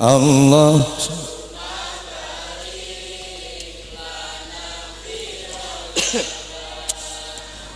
[0.00, 0.82] Allah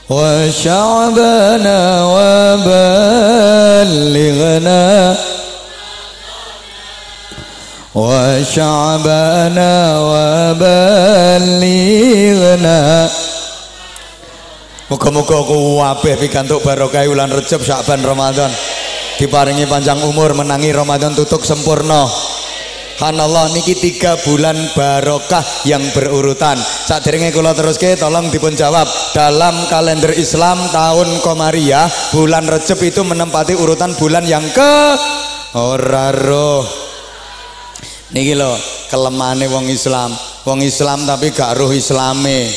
[0.06, 1.79] وشعبنا
[2.14, 3.24] وبلغنا
[7.95, 9.73] وشعبنا
[10.11, 11.59] وبلغنا
[14.86, 18.54] Muga-muga kuwabeh pikantuk barokah wulan Rejab Syakban Ramadan.
[19.21, 22.09] Diparingi panjang umur menangi Ramadan tutuk sempurna.
[23.05, 26.57] Hanallah niki tiga bulan barokah yang berurutan.
[26.57, 28.89] Saat dirinya kula teruske tolong dipun jawab.
[29.13, 34.73] Dalam kalender Islam tahun Komariah bulan Rejab itu menempati urutan bulan yang ke
[35.53, 36.65] ora roh.
[38.17, 38.57] Niki lho
[38.90, 40.17] kelemane wong Islam.
[40.49, 42.49] Wong Islam tapi gak roh Islame.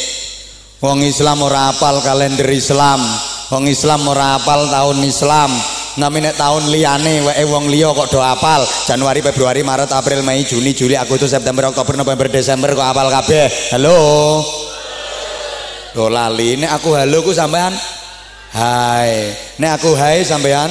[0.81, 3.05] Wong Islam ora apal kalender Islam.
[3.53, 5.53] Wong Islam ora apal tahun Islam.
[5.95, 8.67] Namine tahun liyane wae wong liya kok do apal.
[8.87, 13.47] Januari, Februari, Maret, April, Mei, Juni, Juli, Agustus, September, Oktober, November, Desember kok apal kabeh.
[13.71, 13.99] Halo.
[15.95, 17.71] Loh lali nek aku halo ku sampean
[18.59, 19.31] hai.
[19.63, 20.67] Nek aku hai sampean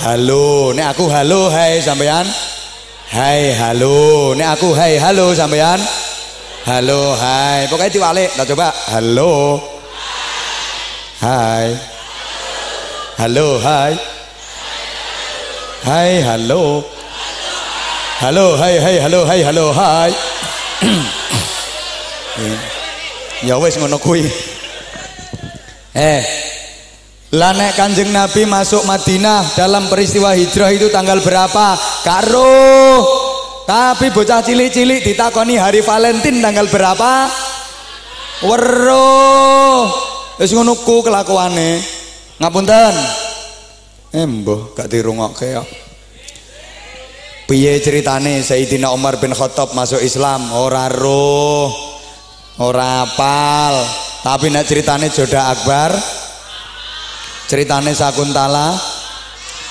[0.00, 0.72] halo.
[0.72, 2.24] Nek aku halo hai sampean
[3.12, 4.32] hai halo.
[4.32, 5.76] Nek aku hai halo sampean
[6.66, 7.70] Halo, hai.
[7.70, 8.34] Pokoknya diwalik.
[8.34, 8.74] Kita coba.
[8.90, 9.62] Halo.
[11.22, 11.78] Hai.
[13.22, 14.15] Halo, hai.
[15.84, 16.80] Hai, halo.
[18.24, 20.12] Halo, hai, hai, halo, hai, halo, hai.
[23.44, 24.24] ya wes ngono kuwi.
[25.92, 26.20] Eh,
[27.36, 31.76] lah nek Kanjeng Nabi masuk Madinah dalam peristiwa hijrah itu tanggal berapa?
[32.00, 33.04] Karo.
[33.68, 37.28] Tapi bocah cilik-cilik ditakoni hari Valentine tanggal berapa?
[38.48, 39.92] Weruh.
[40.40, 41.84] Wis ngono ku kelakuane.
[42.40, 43.25] Ngapunten.
[44.16, 45.60] Eh mbah gak dirungokke ya.
[47.44, 50.56] Piye ceritane Sayyidina Umar bin Khattab masuk Islam?
[50.56, 51.68] Ora roh.
[52.56, 53.76] Ora apal.
[54.24, 55.92] Tapi nek ceritane Joda Akbar,
[57.46, 58.74] ceritane Sakuntala,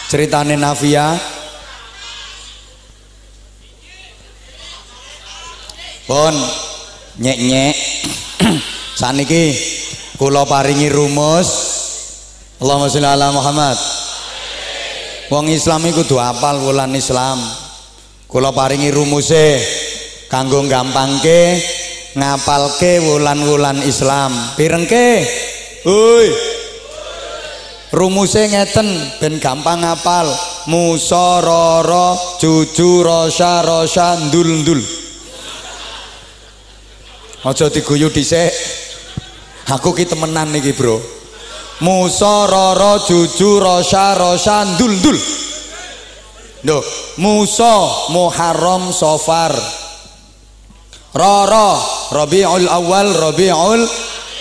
[0.07, 1.17] ceritane Navia,
[6.05, 6.37] Pun
[7.17, 7.73] nyek-nyek
[9.01, 9.57] saniki
[10.21, 11.49] kula paringi rumus
[12.61, 13.94] Allahumma sholli ala Muhammad.
[15.25, 17.41] Wong Islam iku kudu apal wulan Islam.
[18.29, 19.57] Kula paringi rumuse
[20.29, 21.57] kanggo gampangke
[22.13, 24.31] ngapalke wulan-wulan Islam.
[24.53, 25.25] Pirengke?
[25.85, 26.29] Hoi.
[27.89, 28.87] Rumuse ngeten
[29.17, 30.29] ben gampang ngapal.
[30.69, 34.81] Musa rara juju rasa rasa ndul ndul.
[37.45, 38.49] Aja diguyu dhisik.
[39.65, 41.14] Aku ki temenan niki, Bro.
[41.81, 45.19] Musa roro juju rosa rosa ndul ndul.
[46.65, 46.81] Duh.
[47.17, 49.53] Musa Muharram Sofar
[51.13, 51.69] Roro
[52.11, 53.81] Rabi'ul Awal Rabi'ul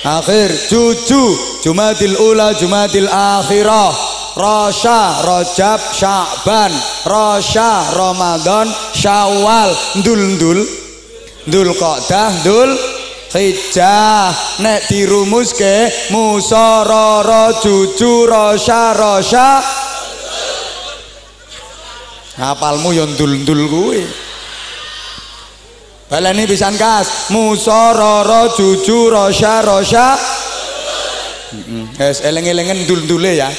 [0.05, 0.51] Akhir.
[0.71, 1.23] Juju
[1.61, 3.93] Jumadil Ula Jumadil Akhirah.
[4.41, 6.73] Rasha Rojab Syaban.
[7.05, 9.75] Rasha Ramadan Syawal.
[10.01, 10.61] Ndul Ndul.
[11.47, 12.94] Ndul Qadah Ndul
[13.35, 14.31] hijah
[14.63, 19.59] nek dirumuske musoro jujur rasa rasa
[22.39, 24.03] hafalmu yo ndul-ndul kuwi?
[26.11, 28.23] Baleni pisan kas musoro
[28.55, 30.07] jujur rasa rasa
[31.99, 33.51] heeh eling-elingen ndul-ndule ya.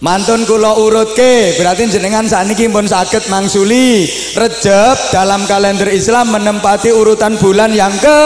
[0.00, 7.36] Mantun kula urutke, berarti jenengan sakniki pun saged mangsuli Rejab dalam kalender Islam menempati urutan
[7.36, 8.20] bulan yang ke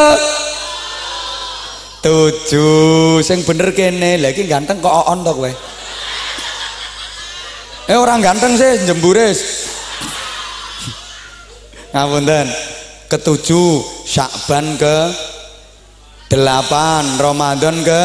[2.07, 3.19] tujuh.
[3.27, 5.35] Sing bener kene, lagi ganteng kok on to.
[7.91, 9.67] Eh orang ganteng sih jemburis.
[11.91, 12.47] Ngapunten.
[13.05, 14.97] Ketujuh Syakban ke
[16.33, 18.03] delapan Ramadan ke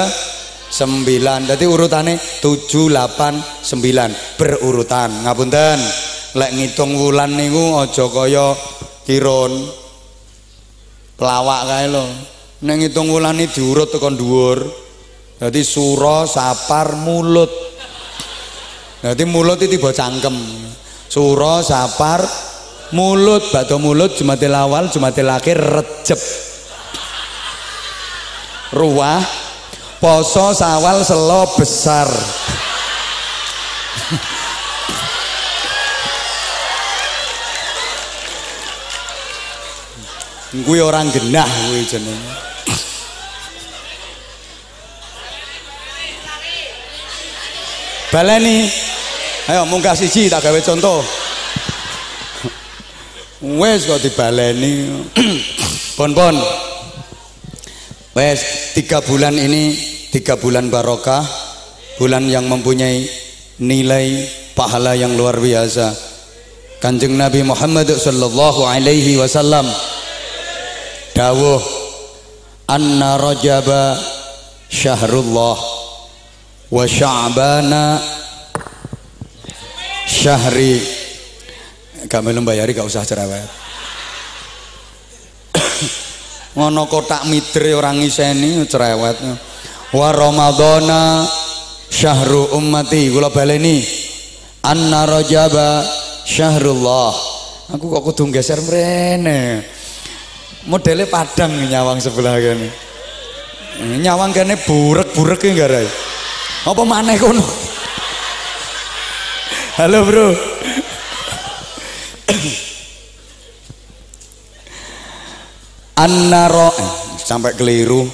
[0.79, 1.51] sembilan.
[1.51, 4.39] Jadi urutannya tujuh delapan sembilan.
[4.39, 5.27] Berurutan.
[5.27, 5.77] Ngapunten?
[6.39, 8.55] Lek ngitung wulan niku aja kaya
[9.03, 9.51] kiron
[11.19, 12.05] pelawak kae lho.
[12.63, 14.63] Nek ngitung wulan iki diurut tekan dhuwur.
[15.39, 17.51] Dadi sura sapar mulut.
[19.03, 20.35] Dadi mulut iki tiba cangkem.
[21.11, 22.23] Sura sapar
[22.95, 23.51] mulut.
[23.51, 26.19] Bakdo mulut jumatil awal jumatil akhir recep
[28.69, 29.17] ruah
[29.99, 32.07] poso sawal selo besar.
[40.49, 42.31] Kuwi orang genah kuwi jenenge.
[48.09, 48.65] Baleni.
[49.45, 51.05] Ayo munggah siji tak gawe contoh.
[53.45, 54.89] Wes kok dibaleni.
[55.99, 56.35] Pon pon
[58.17, 59.77] wes tiga bulan ini
[60.09, 61.21] tiga bulan barokah
[61.99, 63.05] bulan yang mempunyai
[63.59, 64.23] nilai
[64.55, 65.91] pahala yang luar biasa.
[66.79, 69.67] Kanjeng Nabi Muhammad sallallahu alaihi wasallam
[71.11, 71.59] dawuh
[72.71, 73.99] anna rajaba
[74.71, 75.59] syahrullah
[76.71, 77.99] wa sya'bana
[80.07, 80.79] syahri.
[82.09, 83.58] Melu bayari gak usah cerewet
[86.59, 89.15] ngono kotak mitre orang ngiseni cerewet.
[89.95, 91.23] Wa ramadhana
[91.87, 93.79] syahru ummati kula baleni.
[94.67, 95.87] Anna rajaba
[96.27, 97.15] syahrullah.
[97.71, 99.63] Aku kok kudu geser mrene.
[100.67, 102.89] Modelnya padang nyawang sebelah gini
[103.79, 105.83] nyawang kene burek-burek ya gara
[106.67, 107.45] apa maneh kono?
[109.79, 110.27] Halo bro
[115.99, 118.07] annaro eh, sampai keliru.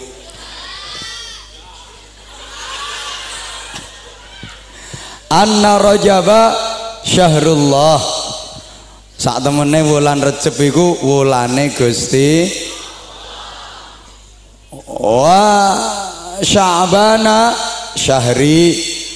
[5.29, 6.41] Anna rajaba
[7.05, 8.01] syahrullah.
[9.15, 12.51] Saat temene wulan recep iku wulane Gusti
[14.85, 15.71] Wah
[16.43, 17.55] Sya'bana
[17.95, 18.75] syahri.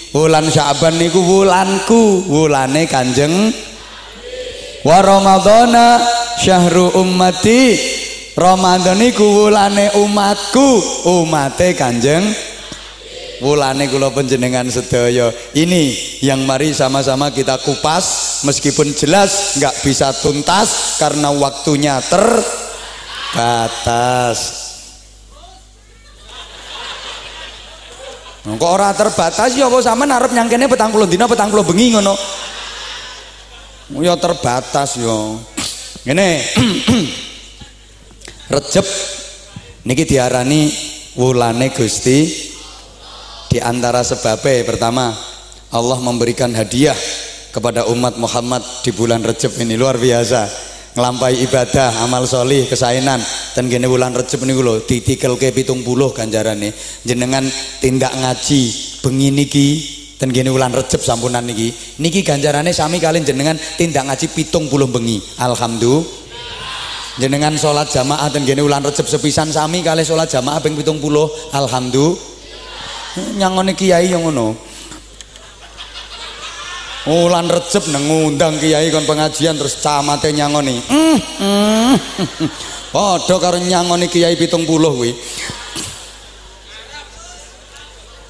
[0.10, 3.54] Wulan Sya'ban niku wulanku wulane Kanjeng
[4.82, 6.02] wa Ramadhana
[6.42, 7.78] syahru ummati
[8.40, 10.80] Ramadan niku wulane umatku
[11.12, 12.24] umate Kanjeng
[13.44, 15.28] wulane kula panjenengan sedaya.
[15.52, 15.92] Ini
[16.24, 23.52] yang mari sama-sama kita kupas meskipun jelas nggak bisa tuntas karena waktunya terbatas.
[28.48, 29.52] Kok ora terbatas?
[29.60, 32.16] Ya kok sama narep nyangkene petang puluh dina petang puluh bengi ngono?
[34.00, 35.36] Ya terbatas yo
[36.08, 36.40] ngene
[38.50, 38.86] Recep.
[39.86, 40.74] Niki diarani
[41.14, 42.50] wulane Gusti.
[43.50, 45.14] Di antara sebabnya pertama
[45.70, 46.98] Allah memberikan hadiah
[47.54, 49.78] kepada umat Muhammad di bulan Recep ini.
[49.78, 50.50] Luar biasa.
[50.98, 53.22] Ngelampai ibadah amal solih kesainan.
[53.54, 56.58] Dan gini bulan Recep ini lho ditikel ke pitung puluh ganjaran
[57.06, 57.46] jenengan
[57.78, 58.62] tindak ngaji
[59.06, 59.68] bengi niki.
[60.18, 61.70] Dan gini bulan Recep sampunan niki.
[62.02, 65.22] Niki ganjarannya sami kalian jenengan tindak ngaji pitung puluh bengi.
[65.38, 66.18] Alhamdulillah
[67.20, 71.28] jenengan sholat jamaah dan gini bulan Recep sepisan sami kali sholat jamaah ping pitung puluh
[71.52, 72.16] Alhamdulillah
[73.36, 74.70] nyangone kiai yang ngono
[77.10, 80.78] Ulan Recep ngundang kiai kon pengajian terus camate nyangoni.
[80.78, 81.94] Mm, mm.
[82.94, 85.12] Karo nyangoni kiai pitung puluh kuwi.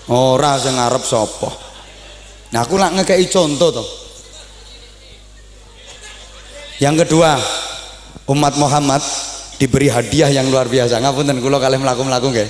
[0.10, 1.50] Ora sing ngarep sapa.
[2.56, 3.86] Nah aku lak ngekei contoh to.
[6.80, 7.36] Yang kedua,
[8.30, 9.02] umat Muhammad
[9.58, 11.02] diberi hadiah yang luar biasa.
[11.02, 12.50] Ngapunten kula kalih mlaku-mlaku nggih.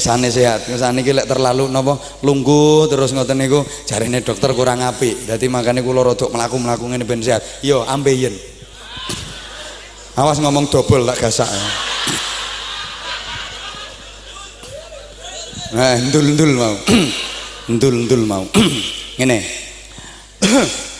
[0.00, 5.28] Sane sehat, sane iki lek terlalu napa lungguh terus ngoten niku jarine dokter kurang apik.
[5.28, 7.42] Dadi makane kula rada mlaku-mlaku ngene ben sehat.
[7.64, 8.32] Yo ambeien.
[10.14, 11.50] Awas ngomong dobel tak gasak.
[15.74, 16.74] Nah, ndul-ndul mau.
[17.74, 18.46] Ndul-ndul mau.
[19.18, 19.42] Ngene.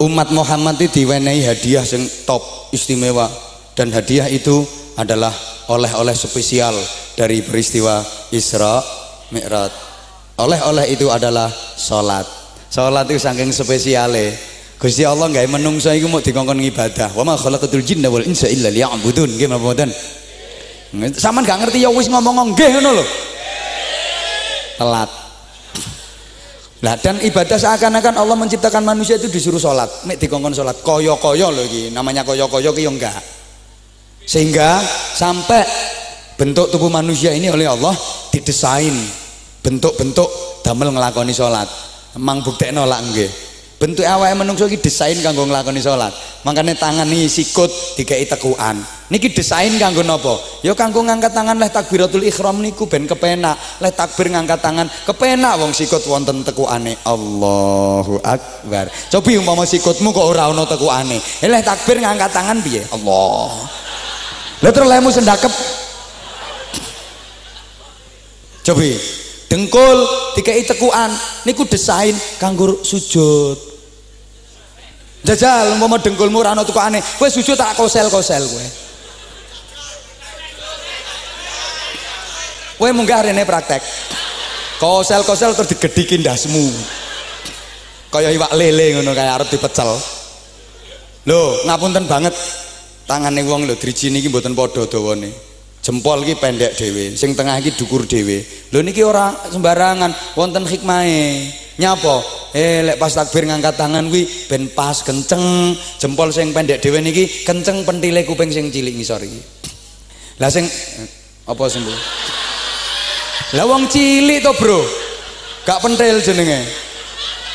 [0.00, 2.40] Umat Muhammad itu diwenehi hadiah yang top
[2.72, 3.28] istimewa
[3.76, 4.64] dan hadiah itu
[4.96, 5.28] adalah
[5.68, 6.72] oleh-oleh spesial
[7.12, 8.00] dari peristiwa
[8.32, 8.80] Isra
[9.28, 9.68] Mi'raj.
[10.40, 12.24] Oleh-oleh itu adalah salat.
[12.72, 14.32] Salat itu saking spesiale.
[14.80, 17.12] Gusti Allah nggak menungso iku mau dikongkon ibadah.
[17.12, 19.36] Wa ma khalaqatul jinna wal insa illa liya'budun.
[19.36, 19.92] Nggih napa mboten?
[21.12, 23.04] Saman gak ngerti ya wis ngomong nggih ngono lho.
[24.80, 25.19] Telat.
[26.80, 30.08] Lah dan ibadah seakan-akan Allah menciptakan manusia itu disuruh sholat.
[30.08, 30.80] Mek dikongkon sholat.
[30.80, 31.92] Koyo-koyo loh iki.
[31.92, 33.20] Namanya koyo-koyo ki enggak.
[34.24, 34.80] Sehingga
[35.12, 35.60] sampai
[36.40, 37.92] bentuk tubuh manusia ini oleh Allah
[38.32, 38.96] didesain
[39.60, 41.68] bentuk-bentuk damel ngelakoni sholat.
[42.16, 43.49] Emang bukti nolak nggih
[43.80, 46.12] bentuk awake menungso iki desain kanggo nglakoni salat.
[46.44, 48.76] Makanya tangan nih sikut dikai tekuan
[49.08, 53.56] niki desain kanggo nopo ya kanggo ngangkat tangan leh takbiratul ikhram niku ben kepenak.
[53.80, 57.00] Leh takbir ngangkat tangan kepenak wong sikut wonten tekukane.
[57.08, 58.92] Allahu akbar.
[59.08, 61.16] Cobi umpama sikutmu kok ora ana tekukane.
[61.40, 62.84] Eh, leh takbir ngangkat tangan piye?
[62.92, 63.64] Allah.
[64.60, 65.52] Lha terus sendakep
[68.60, 68.92] cobi
[69.48, 69.98] dengkul
[70.36, 71.08] dikai tekuan
[71.48, 73.69] niku desain kanggo sujud
[75.24, 78.66] Jajal umpama dengkulmu ora ana tukane, kowe sujud tak kosel-kosel kowe.
[82.80, 83.84] Kowe munggah rene praktek.
[84.80, 86.72] Kosel-kosel terus digedhiki ndasmu.
[88.10, 89.94] kaya iwak lele ngono kaya arep dipecel
[91.30, 92.34] lho ngapunten banget
[93.06, 95.30] tangane wong lho driji niki mboten padha dawane
[95.80, 98.44] jempol iki pendek dhewe sing tengah iki dukur dhewe.
[98.72, 101.48] Lho niki ora sembarangan wonten hikmahe.
[101.80, 102.16] Nyapa?
[102.52, 105.74] Eh lek pas takbir ngangkat tangan kuwi ben pas kenceng.
[105.96, 109.40] Jempol sing pendek dhewe niki kenceng pentile kuping sing cilik ngisor iki.
[110.40, 110.68] Lah sing
[111.48, 111.82] apa sing
[113.50, 114.78] lah wong cilik to bro?
[115.66, 116.60] Gak pentil jenenge.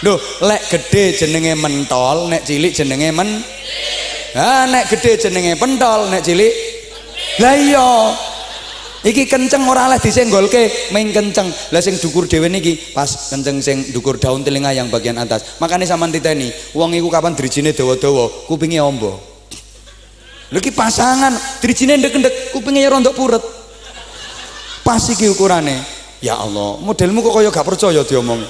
[0.04, 3.30] Lho lek gede jenenge mentol nek cilik jenenge men
[4.36, 6.52] ah nek gede jenenge pentol nek cilik
[7.40, 7.90] lah iya.
[9.06, 11.46] Iki kenceng ora oleh disenggolke main kenceng.
[11.70, 15.62] Lah sing dukur dhewe niki pas kenceng sing dukur daun telinga yang bagian atas.
[15.62, 19.14] Makanya sampean titeni wong iku kapan drijine dawa-dawa kupinge ombo.
[20.50, 23.44] Lho pasangan drijine ndek-ndek kupinge ya rontok puret.
[24.82, 25.30] Pas iki
[26.26, 28.42] ya Allah modelmu kok kaya gak percaya diomong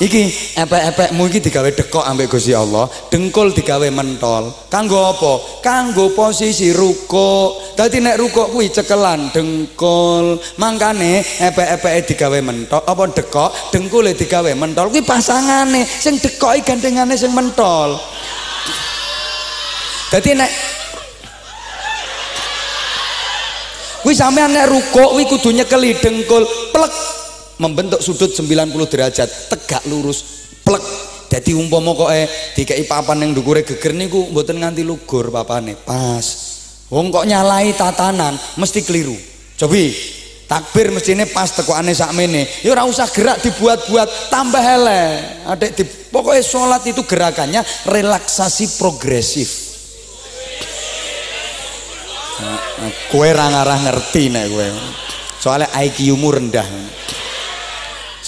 [0.00, 4.48] iki epek-epekmu iki digawe dekok ambek Gusti Allah dengkul digawe mentol.
[4.72, 5.60] Kanggo apa?
[5.60, 10.40] Kanggo posisi ruko dadi nek ruko kuwi cekelan dengkul.
[10.56, 14.88] Mangkane epek-epeke digawe mentol apa dekok dengkule digawe mentol.
[14.88, 18.00] Kuwi pasangane sing dekoki gandengane sing mentol.
[20.08, 20.50] Dadi nek
[24.00, 27.19] kuwi sampean nek ruko kuwi kudu nyekeli dengkul plek
[27.60, 30.80] membentuk sudut 90 derajat tegak lurus plek
[31.30, 32.26] jadi umpama kok eh
[32.58, 35.78] dikei papan yang dukure geger niku mboten nganti lugur papane.
[35.78, 36.26] Pas.
[36.90, 39.14] Wong kok nyalai tatanan mesti keliru.
[39.54, 39.94] Cobi
[40.50, 42.50] takbir mestine pas tekokane sakmene.
[42.66, 49.70] Ya ora usah gerak dibuat-buat tambah hele adek di pokoknya sholat itu gerakannya relaksasi progresif.
[52.42, 54.66] Nah, kue rangarah ngerti nih kue
[55.38, 56.64] soalnya IQ mu rendah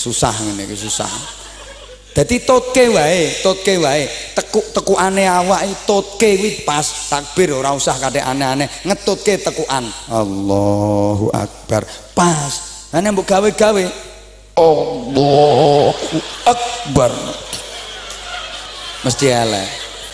[0.02, 1.42] susah iki susah
[2.12, 4.04] Dadi totke wae, totke wae.
[4.36, 9.88] Tekuk-tekukane awak totke kuwi pas takbir ora usah kate aneh-aneh, ngetutke tekukan.
[10.12, 11.88] Allahu Akbar.
[12.12, 12.52] Pas.
[12.92, 13.84] Ane mbok gawe-gawe.
[14.60, 17.12] Allahu Akbar.
[19.08, 19.68] Mesti elek.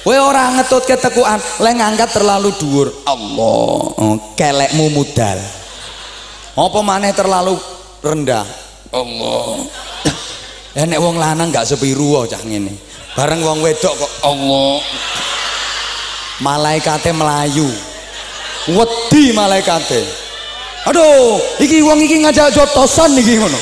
[0.07, 2.89] Kowe ora ngetutke tekukan, le ngangkat terlalu dhuwur.
[3.11, 5.43] Allah, kelekmu mudal.
[6.55, 7.59] Apa maneh terlalu
[8.07, 8.68] rendah?
[8.93, 9.67] Allah.
[10.77, 12.73] Ya nek wong lanang gak sepiru cah ngene.
[13.19, 14.13] Bareng wong wedok kok.
[14.23, 14.79] Allah.
[16.39, 17.67] Malaikate melayu
[18.71, 20.07] wedi malaikate.
[20.87, 23.59] Aduh iki wong iki ngajak jotosan iki ngono.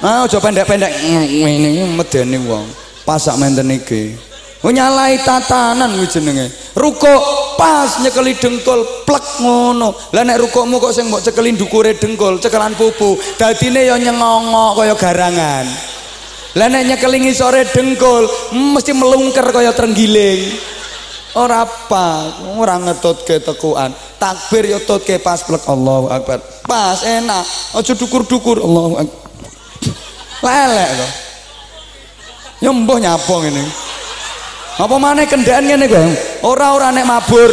[0.00, 2.66] Nah aja pendek-pendek ngene medeni wong.
[3.06, 4.29] Pasak menten iki
[4.68, 6.52] nyalai tatanan kuwi jenenge.
[6.76, 7.22] Rukuk
[7.56, 9.96] pas nyekeli dengkul plek ngono.
[10.12, 14.94] Lah nek rukukmu kok sing mbok cekeli ndukure dengkul, cekelan pupu, dadine ya nyengongok kaya
[15.00, 15.66] garangan.
[16.60, 20.60] Lah nek nyekeli ngisore dengkul, mesti melungker kaya trenggiling.
[21.40, 23.96] Ora apa, ora ngetutke tekuan.
[24.20, 26.42] Takbir ya tutke pas plek Allahu Akbar.
[26.68, 27.46] Pas enak.
[27.72, 29.30] Aja dukur-dukur Allahu Akbar.
[30.44, 31.08] Lelek to.
[32.60, 33.64] Ya mbah nyapa ngene
[34.80, 36.08] apa mana kendaan ngene kowe
[36.48, 37.52] ora-ora nek mabur.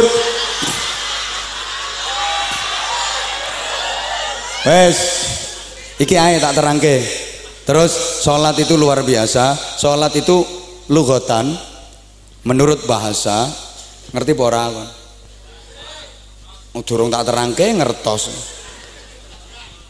[4.64, 4.98] Wes
[6.00, 7.04] iki ae tak terangke.
[7.68, 9.60] Terus sholat itu luar biasa.
[9.76, 10.40] Sholat itu
[10.88, 11.52] lugotan
[12.48, 13.52] menurut bahasa.
[14.16, 14.88] Ngerti pora kan
[16.88, 18.24] durung tak terangke ngertos.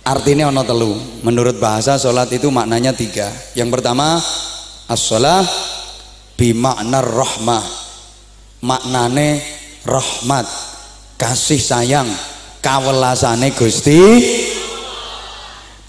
[0.09, 0.93] Artinya ono telu.
[1.21, 3.29] Menurut bahasa sholat itu maknanya tiga.
[3.53, 4.17] Yang pertama
[4.89, 5.45] as-sholah
[6.37, 7.65] bimakna rahmah.
[8.57, 9.41] Maknane
[9.85, 10.45] rahmat
[11.17, 12.09] kasih sayang
[12.61, 13.99] kawelasane Gusti.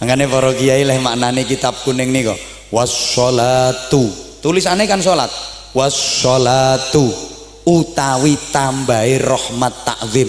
[0.00, 2.38] Makanya para kiai leh maknane kitab kuning nih kok
[2.72, 4.04] wassolatu
[4.44, 5.32] tulisannya kan sholat.
[5.76, 7.08] Wassolatu
[7.68, 10.28] utawi tambahi rahmat takzim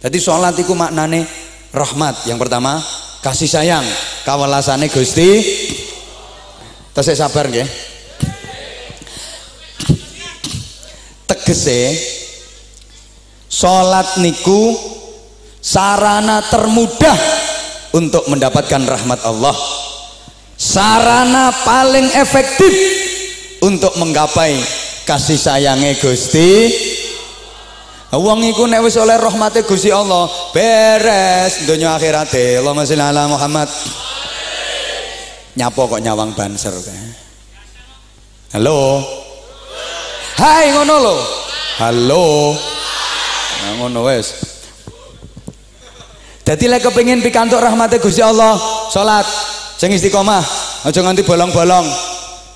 [0.00, 1.28] jadi sholat itu maknane
[1.76, 2.24] rahmat.
[2.24, 2.80] Yang pertama
[3.20, 3.84] kasih sayang
[4.24, 5.28] kawelasane Gusti.
[6.96, 7.68] Terus sabar nggih
[11.30, 11.94] tegese
[13.46, 14.74] salat niku
[15.62, 17.18] sarana termudah
[17.94, 19.54] untuk mendapatkan rahmat Allah.
[20.60, 22.74] Sarana paling efektif
[23.64, 24.58] untuk menggapai
[25.08, 26.68] kasih sayangnya Gusti.
[28.10, 32.58] Wong iku nek wis oleh rahmate Gusti Allah beres donya akhirate.
[32.58, 33.70] Allahumma sholli ala Muhammad.
[35.54, 36.74] Nyapo kok nyawang banser
[38.50, 39.06] halo
[40.40, 41.16] Hai ngono lo.
[41.84, 42.56] Halo.
[43.60, 44.32] Nah, ngono wes.
[46.48, 48.56] Jadi lek kepengin pikantuk rahmate Gusti Allah,
[48.88, 49.28] salat
[49.76, 50.40] sing istiqomah
[50.88, 51.84] aja nganti bolong-bolong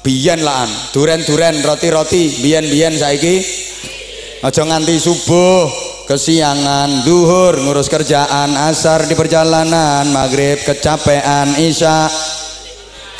[0.00, 3.44] biyen laan duren-duren roti-roti biyen-biyen saiki
[4.40, 5.68] aja nganti subuh
[6.08, 12.08] kesiangan duhur ngurus kerjaan asar di perjalanan maghrib kecapean isya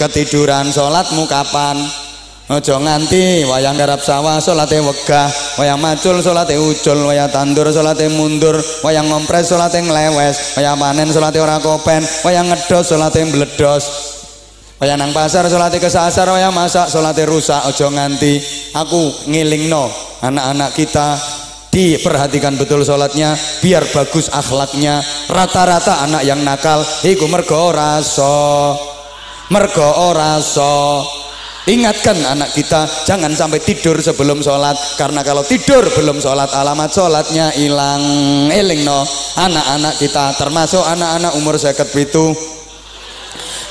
[0.01, 2.04] ketiduran sholatmu kapan
[2.45, 8.61] Ojo nganti wayang garap sawah salate wegah, wayang macul salate ucul, wayang tandur salate mundur,
[8.85, 13.85] wayang ngompres salate nglewes, wayang panen salate ora kopen, wayang ngedos salate mbledos.
[14.77, 17.65] Wayang nang pasar salate kesasar, wayang masak salate rusak.
[17.65, 18.37] Ojo nganti
[18.77, 19.89] aku ngilingno
[20.21, 21.17] anak-anak kita.
[21.73, 23.35] Diperhatikan betul sholatnya
[23.65, 25.01] biar bagus akhlaknya.
[25.33, 28.77] Rata-rata anak yang nakal iku mergo raso
[29.51, 31.03] mergo raso
[31.65, 34.77] Ingatkan anak kita jangan sampai tidur sebelum sholat.
[35.01, 38.05] Karena kalau tidur belum sholat alamat sholatnya hilang.
[38.53, 39.01] Eling no.
[39.41, 42.37] Anak-anak kita termasuk anak-anak umur seket itu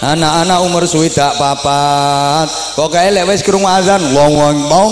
[0.03, 2.51] anak-anak umur swidak papat.
[2.75, 4.91] Pokoknya lek wis krungu azan Allahu akbar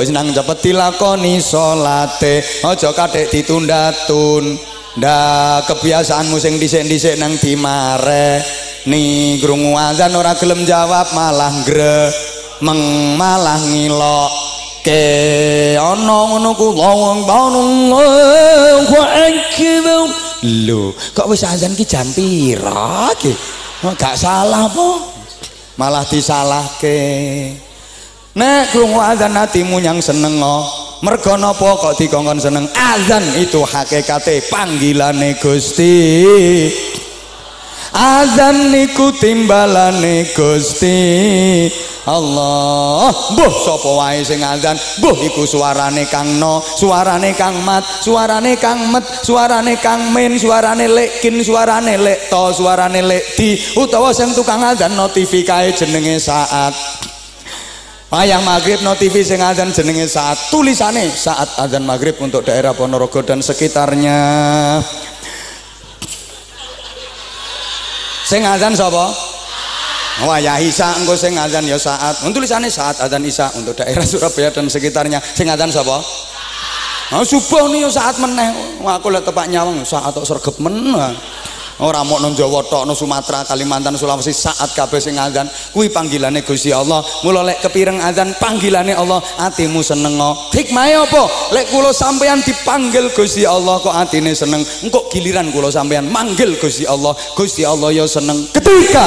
[0.00, 4.56] wis nang cepet dilakoni salate aja kadek ditunda tun.
[4.92, 8.44] Ndak kebiasaanmu sing dhisik-dhisik nang dimare
[8.88, 12.10] ni krungu azan ora gelem jawab malah gre
[12.62, 14.32] meng malah ngilok
[14.82, 15.02] ke
[15.78, 19.14] ana ngono ku wong Allahu akbar
[20.42, 23.60] lho kok wis azan ki jam pira ki
[23.90, 24.88] gak salah apa?
[25.74, 27.00] Malah disalahke.
[28.38, 30.38] Nek krungu azan atimu yang seneng
[31.02, 32.70] mergo napa kok dikongkon seneng?
[32.78, 36.70] Azan itu hakikate panggilane Gusti
[37.92, 41.00] azan niku timbalane Gusti.
[42.02, 43.14] Allah.
[43.14, 44.74] Mbuh sapa wae sing azan?
[44.74, 50.90] Mbuh iku suarane Kang No suarane Kang Mat suarane Kang Met suarane Kang Min suarane
[50.90, 56.74] Lekin suarane Lekto suarane Lekdi utawa sing tukang azan notifikae jenenge saat.
[58.10, 60.50] Wayang maghrib notifi sing azan jenenge saat.
[60.50, 64.18] Tulisane saat azan maghrib untuk daerah Ponorogo dan sekitarnya
[68.32, 69.12] sing azan sapa
[70.24, 72.20] Wah ya Isa engko sing azan ya saat.
[72.20, 75.18] Untuk tulisannya saat azan Isa untuk daerah Surabaya dan sekitarnya.
[75.24, 76.04] Sing azan sapa?
[77.16, 78.76] Oh, subuh nih saat meneh.
[78.84, 81.16] Wah aku lihat tepak nyawang saat tok sergep meneh.
[81.82, 86.46] Ora mau nang Jawa tok nang Sumatera, Kalimantan, Sulawesi saat kabeh sing azan kuwi panggilane
[86.46, 87.02] Gusti Allah.
[87.26, 90.14] Mula lek kepireng azan panggilane Allah, atimu seneng.
[90.54, 91.22] Hikmahe apa?
[91.50, 94.62] Lek kula sampeyan dipanggil Gusti Allah kok atine seneng.
[94.86, 98.46] Engko giliran kula sampeyan manggil Gusti Allah, Gusti Allah ya seneng.
[98.54, 99.06] Ketika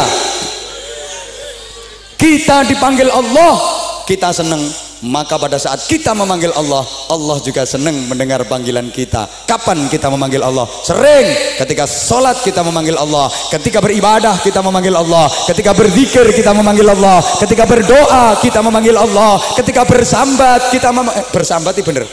[2.19, 3.55] kita dipanggil Allah,
[4.03, 6.81] kita seneng maka pada saat kita memanggil Allah
[7.13, 9.29] Allah juga senang mendengar panggilan kita.
[9.45, 10.65] Kapan kita memanggil Allah?
[10.81, 11.27] Sering.
[11.61, 13.29] Ketika sholat kita memanggil Allah.
[13.53, 15.29] Ketika beribadah kita memanggil Allah.
[15.45, 17.21] Ketika berzikir kita memanggil Allah.
[17.37, 19.37] Ketika berdoa kita memanggil Allah.
[19.53, 22.09] Ketika bersambat kita mem eh, bersambat bener?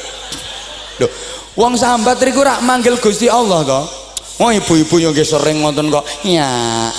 [1.00, 1.08] Duh,
[1.56, 3.84] wong sambat riku rak manggil Gusti Allah kok
[4.40, 6.50] Oh ibu-ibu yang sering ngoten kok ya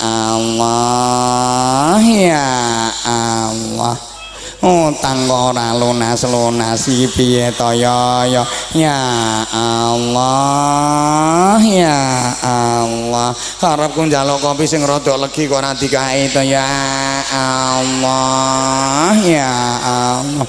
[0.06, 2.46] Allah ya
[3.04, 4.13] Allah
[4.64, 7.76] utang kok ora lunas-lunas piye to?
[7.76, 8.42] Ya ya.
[8.72, 8.96] Ya
[9.52, 12.00] Allah ya
[12.40, 13.36] Allah.
[13.60, 16.40] Harapku njaluk kopi sing rada legi kok ora dikae to.
[16.40, 16.64] Ya
[17.28, 19.52] Allah ya
[19.84, 20.48] Allah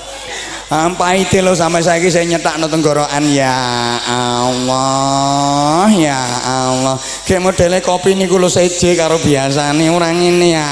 [0.66, 3.22] Ampai itu lo sampai saya saya nyetak no tenggorokan.
[3.30, 3.54] Ya
[4.02, 6.98] Allah ya Allah.
[7.22, 10.66] Kayak modelnya kopi ini kulo seje karo nih orang ini ya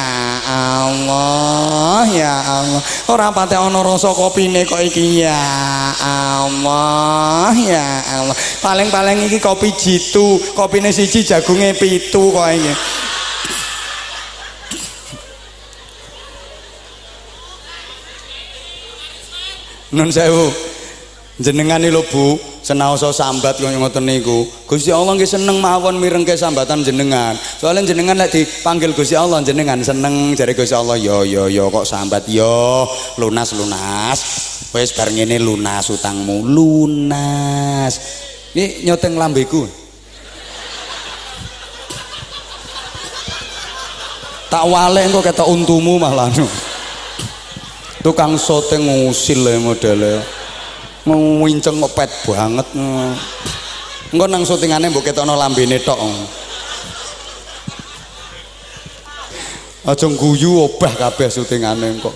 [0.49, 2.81] Allah ya Allah.
[3.13, 5.21] Orang pate ono rasa kopi ini kok iki.
[5.21, 5.37] Ya
[6.01, 7.85] Allah ya
[8.17, 8.35] Allah.
[8.65, 12.73] Paling-paling iki kopi jitu kopi ini siji jagungnya pitu kok ini
[19.93, 20.49] Nun sewu.
[21.33, 24.45] Jenengan lho Bu, senaosa sambat kaya ngoten niku.
[24.69, 27.33] Gusti Allah nggih seneng mawon mirengke sambatan jenengan.
[27.57, 31.89] Soalnya jenengan lek dipanggil Gusti Allah jenengan seneng jare Gusti Allah yo yo yo kok
[31.89, 32.85] sambat yo
[33.17, 34.19] lunas lunas.
[34.73, 37.93] Wis bar ngene lunas utangmu lunas.
[38.53, 39.65] Ini nyoteng lambeku.
[44.53, 46.29] Tak wale engko ketok untumu malah.
[48.03, 50.19] Tukang sote ngusil ya modelnya
[51.07, 52.67] ngewinceng ngepet banget
[54.11, 55.99] enggak nang syutingannya mbok ketokno lambene tok
[59.83, 62.15] aja guyu obah kabeh syutingane kok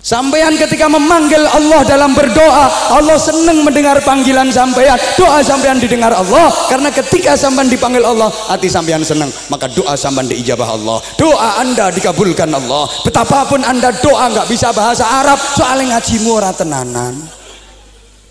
[0.00, 4.96] Sampean ketika memanggil Allah dalam berdoa, Allah senang mendengar panggilan sampean.
[5.20, 10.24] Doa sampean didengar Allah karena ketika sampean dipanggil Allah, hati sampean senang, maka doa sampean
[10.24, 11.04] diijabah Allah.
[11.20, 12.88] Doa Anda dikabulkan Allah.
[13.04, 17.20] Betapapun Anda doa nggak bisa bahasa Arab, soalnya ngaji ora tenanan.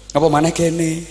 [0.10, 1.06] Apa mana kene?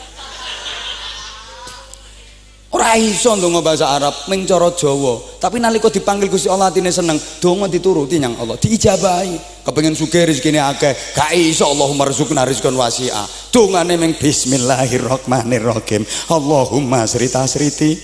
[2.68, 4.12] Ora iso ndonga bahasa Arab,
[4.44, 5.40] cara Jawa.
[5.40, 9.64] Tapi nalika dipanggil Gusti Allah atine seneng, donga dituruti nyang Allah, diijabahi.
[9.64, 13.24] Kepengin sugih rezekine akeh, gak iso Allahumma rizqna rizqan wasi'a.
[13.48, 16.04] Dongane ming bismillahirrahmanirrahim.
[16.28, 17.96] Allahumma srita sriti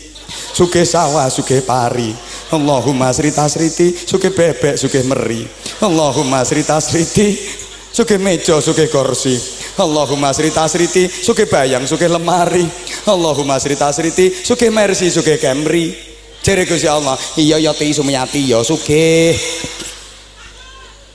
[0.56, 2.16] sugih sawah sugih pari.
[2.48, 5.44] Allahumma srita sriti sugih bebek sugih meri.
[5.84, 7.36] Allahumma srita sriti
[7.92, 9.36] sugih meja sugih kursi
[9.74, 12.62] Allahumma sri tasriti sugih bayang sugih lemari.
[13.10, 15.90] Allahumma sri tasriti sugih mercy sugih Camry
[16.38, 19.34] jere Gusti Allah iya ya ti sumiyati ya sugih.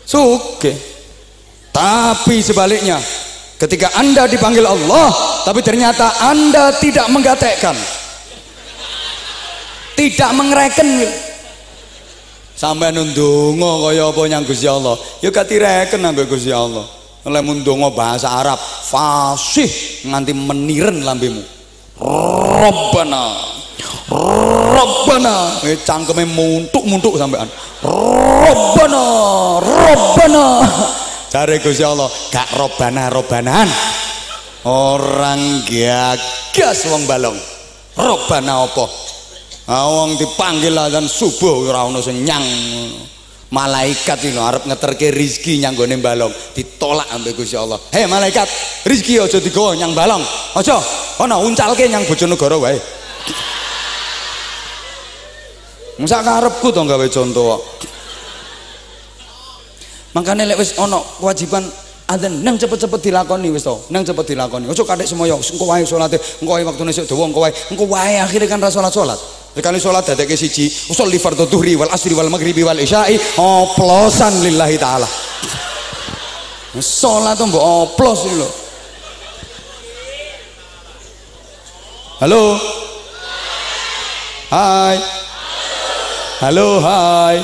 [0.04, 0.76] Sugih.
[1.72, 3.00] Tapi sebaliknya
[3.56, 5.08] ketika anda dipanggil Allah
[5.48, 7.78] tapi ternyata anda tidak menggatekkan.
[9.96, 10.90] Tidak mengereken.
[12.60, 15.00] Sampai nundungo kaya apa nyang Gusti Allah?
[15.24, 21.44] Ya katireken nang Gusti Allah oleh mundongo bahasa Arab fasih nganti meniren lambemu.
[22.00, 23.50] Rabbana
[24.80, 25.36] Rabbana.
[25.68, 27.48] Eh, cangkeme muntuk-muntuk sampean.
[27.84, 29.06] Rabbana
[29.62, 30.46] Rabbana.
[31.30, 33.70] Cari Gusti Allah gak Rabbana Rabbanan
[34.66, 37.38] orang gagas wong balong.
[37.94, 38.86] Rabbana apa?
[39.70, 42.42] Awang dipanggil dan subuh ora ono sing nyang
[43.50, 47.82] malaikat ini arep ngeterke rizki nyang gone balong ditolak ambek Gusti Allah.
[47.90, 48.46] Hei malaikat
[48.86, 50.22] rizki aja digawa nyang balong
[50.54, 50.78] aja
[51.18, 52.78] ana uncalke nyang bojonegoro wae.
[56.00, 57.60] Masa karepku to gawe contoh
[60.14, 61.66] makanya lek ana kewajiban
[62.10, 64.70] adzan nang cepet-cepet dilakoni wis to nang cepet dilakoni.
[64.70, 68.22] Aja kadek semoyo engko wae salate engko wae wektune sik dawa engko wae engko wae
[68.22, 72.64] akhire kan ra salat-salat Sekali sholat ke siji, usul fardhu dhuhri wal asri wal maghribi
[72.64, 75.10] wal isya'i oplosan lillahi taala.
[76.78, 78.50] Sholat tuh mbok oplos iki lho.
[82.20, 82.60] Halo.
[84.54, 84.98] Hai.
[86.40, 87.38] Halo, hai.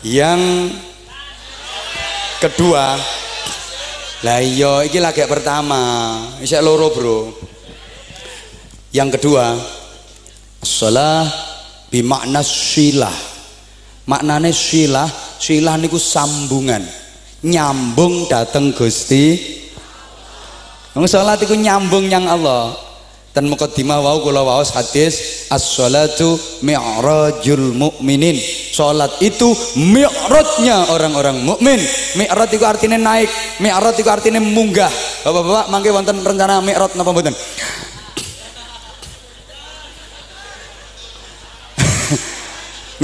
[0.00, 0.72] Yang
[2.40, 2.96] kedua
[4.20, 5.80] lah iya iki lagi pertama.
[6.44, 7.20] Isek loro bro.
[8.92, 9.56] Yang kedua
[10.60, 11.24] salah
[11.88, 13.14] bimakna silah.
[14.04, 15.08] Maknane silah
[15.40, 16.84] silah niku sambungan.
[17.40, 19.56] Nyambung dateng Gusti.
[20.92, 22.89] Wong salat iku nyambung yang Allah
[23.30, 26.34] dan mukadimah wau kula waos hadis as-salatu
[26.66, 28.34] mi'rajul mu'minin.
[28.74, 31.78] Salat itu mi'rajnya orang-orang mukmin.
[32.18, 33.30] Mi'raj itu artinya naik
[33.62, 34.90] mi'raj itu artinya munggah.
[35.22, 37.30] Bapak-bapak mangke wonten rencana mi'raj napa mboten?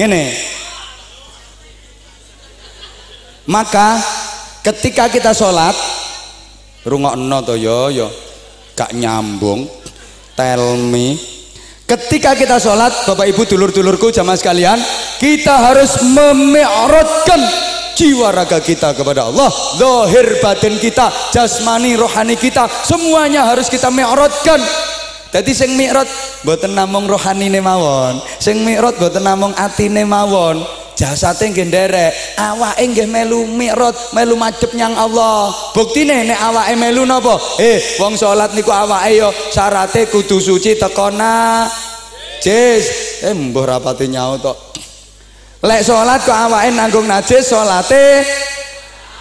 [0.03, 0.35] Ngene.
[3.47, 4.03] Maka
[4.67, 5.79] ketika kita sholat
[6.83, 8.11] rungokno to yo yo.
[8.77, 9.65] Gak nyambung
[10.37, 11.17] tell me.
[11.87, 14.79] Ketika kita sholat bapak ibu dulur-dulurku jamaah sekalian
[15.23, 17.41] kita harus memi'radkan
[17.95, 24.59] jiwa raga kita kepada Allah zahir batin kita jasmani rohani kita semuanya harus kita mi'radkan
[25.31, 26.11] jadi sing mi'rad
[26.49, 28.23] mboten namung rohanine mawon.
[28.41, 30.65] Sing mi'rad mboten namung atine mawon
[30.97, 32.41] jasate nggih nderek.
[32.41, 35.53] Awake nggih melu mikrot melu madhep nyang Allah.
[35.77, 37.37] Buktine nek awake melu napa?
[37.61, 42.85] Eh wong salat niku awake yo syarate kudu suci teko najis
[43.23, 44.57] eh mbah rapati nyaut tok
[45.61, 48.25] lek salat kok awake nanggung najis salate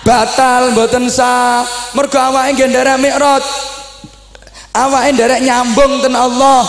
[0.07, 1.67] batal mboten sah.
[1.91, 3.43] Mergo awake nggih nderek mikrot.
[4.75, 6.67] Awake nderek nyambung ten Allah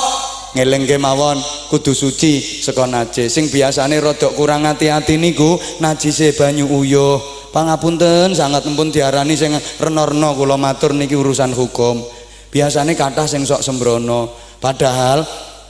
[0.56, 1.36] ngelengke mawon
[1.68, 3.28] kudu suci saka najis.
[3.28, 7.20] Sing biasane rodok kurang hati-hati niku najise banyu uyuh.
[7.52, 12.00] Pangapunten sangat empun diarani sing reno-reno kula matur niki urusan hukum.
[12.48, 14.32] Biasane kathah sing sok sembrono.
[14.56, 15.20] Padahal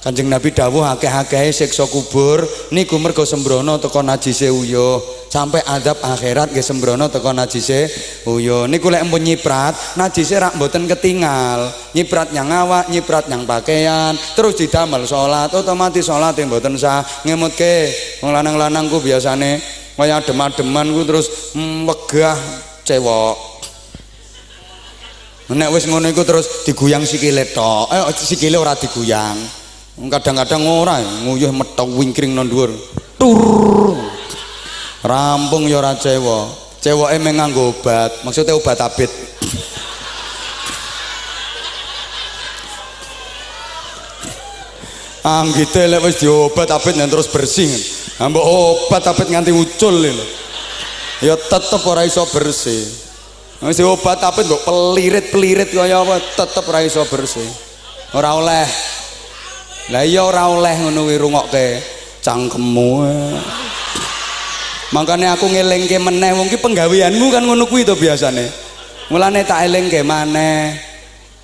[0.06, 6.54] Kanjeng Nabi dawuh akeh-akeh siksa kubur niku mergo sembrono teko najise uyuh sampai adab akhirat
[6.54, 7.90] nggih sembrono teko najise
[8.30, 14.14] uyuh niku lek empun nyiprat najise rak mboten ketinggal nyiprat nyang awak nyiprat nyang pakaian
[14.38, 17.02] terus didamel salat otomatis salat mboten sah.
[17.26, 17.90] Ngemutke
[18.22, 19.58] wong lanang-lanangku biasane
[19.98, 22.38] kaya adem-ademan ku terus mm, wegah
[22.86, 23.34] cewek
[25.50, 27.90] nek wis ngono iku terus diguyang sikile tok.
[27.90, 29.65] Eh sikile ora diguyang
[29.96, 32.70] kadang-kadang ora nguyuh metau wingkring nang dhuwur.
[33.16, 33.96] Tur.
[35.00, 36.48] Rampung ya ora cewa.
[36.80, 39.10] Cewoke nganggo obat maksudnya obat abit
[45.26, 47.68] anggite lek wis diobat abit dan terus bersih.
[48.22, 50.26] Ambek obat abit nganti ucul lho.
[51.20, 52.86] Ya tetep ora iso bersih.
[53.66, 57.50] Wis obat abit mbok pelirit-pelirit kaya apa tetep ora iso bersih.
[58.14, 58.64] Ora oleh
[59.86, 61.66] lah iya ora oleh ngono kuwi rungokke
[62.18, 63.06] cangkemmu.
[64.90, 68.50] Makanya aku ngelingke meneh wong ki penggaweanmu kan ngono kuwi to biasane.
[69.14, 70.74] Mulane tak elingke maneh.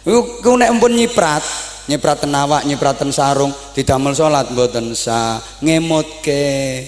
[0.03, 1.43] Iku nek ampun nyiprat
[1.87, 6.83] nyipraten awak nyipraten sarung didamel salat mboten sa ngemutke.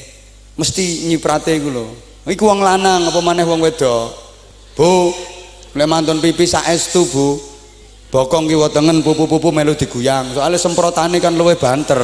[0.58, 1.86] Mesti nyiprate iku lho.
[2.26, 4.10] Iku wong lanang apa maneh wong wedok?
[4.74, 5.14] Bu
[5.78, 7.53] lek mantun pipi saestu Bu
[8.14, 11.98] bokong kiwa tengen pupu-pupu melu diguyang soalnya semprotane kan luwe banter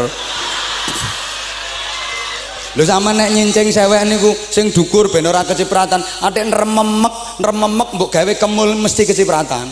[2.79, 8.15] Lho sama nek nyincing sewek niku sing dukur ben ora kecipratan, atik rememek, rememek mbok
[8.15, 9.67] gawe kemul mesti kecipratan.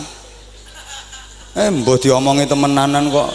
[1.55, 3.31] Eh mbok diomongi temenanan kok.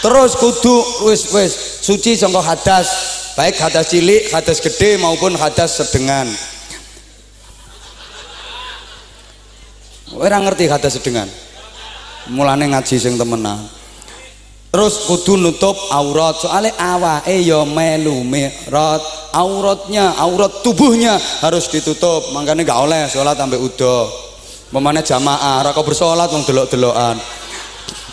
[0.00, 1.52] Terus kudu wis wis
[1.84, 2.88] suci sangka hadas,
[3.36, 6.32] baik hadas cilik, hadas gede maupun hadas sedengan.
[10.16, 11.28] Ora ngerti hadas sedengan.
[12.28, 13.64] Mulane ngaji sing temenan.
[14.70, 16.36] Terus kudu nutup aurat.
[16.36, 19.02] Soalnya awake ya melu mirat
[19.32, 22.36] auratnya aurat tubuhnya harus ditutup.
[22.36, 24.06] Makanya gak oleh sholat sampai udah
[24.70, 27.16] memana jamaah raka bersolat wong delok-delokan.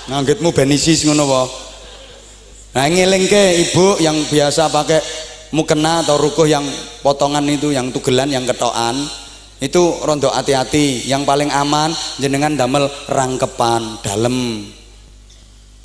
[0.08, 1.41] Nganggitmu benisis ngono apa
[2.78, 5.02] nah ngelingke ibu yang biasa pakai
[5.50, 6.62] mukena atau rukuh yang
[7.02, 8.93] potongan itu yang tugelan yang ketokan
[9.62, 11.08] itu rondo hati-hati.
[11.10, 14.65] Yang paling aman jenengan damel rangkepan dalam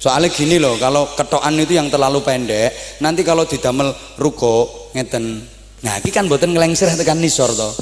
[0.02, 5.46] soalnya gini loh kalau ketokan itu yang terlalu pendek nanti kalau didamel ruko ngeten.
[5.82, 7.74] Nah ini kan buatan ngelengsreh tekan nisor toh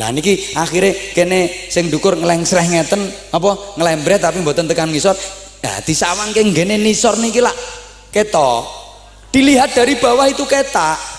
[0.00, 5.16] lah niki akhirnya kene sing dukur ngelengsreh ngeten apa ngelembret tapi buatan tekan nisor.
[5.64, 7.52] Nah disawang gene nisor niki lah.
[8.12, 8.68] Keto
[9.32, 11.11] dilihat dari bawah itu ketak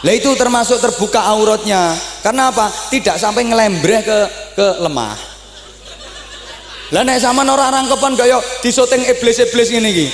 [0.00, 1.92] lah itu termasuk terbuka auratnya
[2.24, 4.18] karena apa tidak sampai ngelembreh ke
[4.56, 5.30] ke lemah
[6.90, 10.08] lah nek sama ora rangkepan kaya disoteng iblis-iblis ngene iki.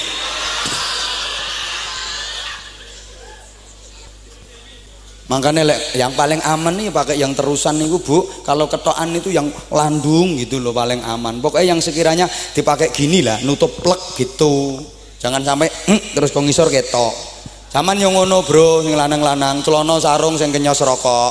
[5.27, 8.45] Makanya lek yang paling aman nih pakai yang terusan nih bu.
[8.45, 11.41] Kalau ketokan itu yang landung gitu loh paling aman.
[11.41, 14.79] Pokoknya yang sekiranya dipakai gini lah, nutup plek gitu.
[15.19, 17.36] Jangan sampai hm, terus kok ngisor ketok.
[17.77, 21.29] Zaman yang ngono bro, yang lanang-lanang, celono sarung sing kenyos rokok.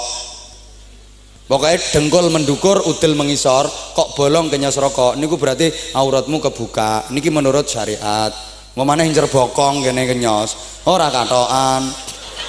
[1.50, 5.18] Pokoknya dengkul mendukur udel mengisor kok bolong kenyos rokok.
[5.18, 7.10] Niku berarti auratmu kebuka.
[7.10, 8.30] Niki menurut syariat.
[8.78, 11.90] Mana hincer bokong gini kenyos ora katoan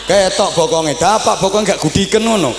[0.05, 2.53] ketok bokongnya dapat bokong gak gudiken ngono.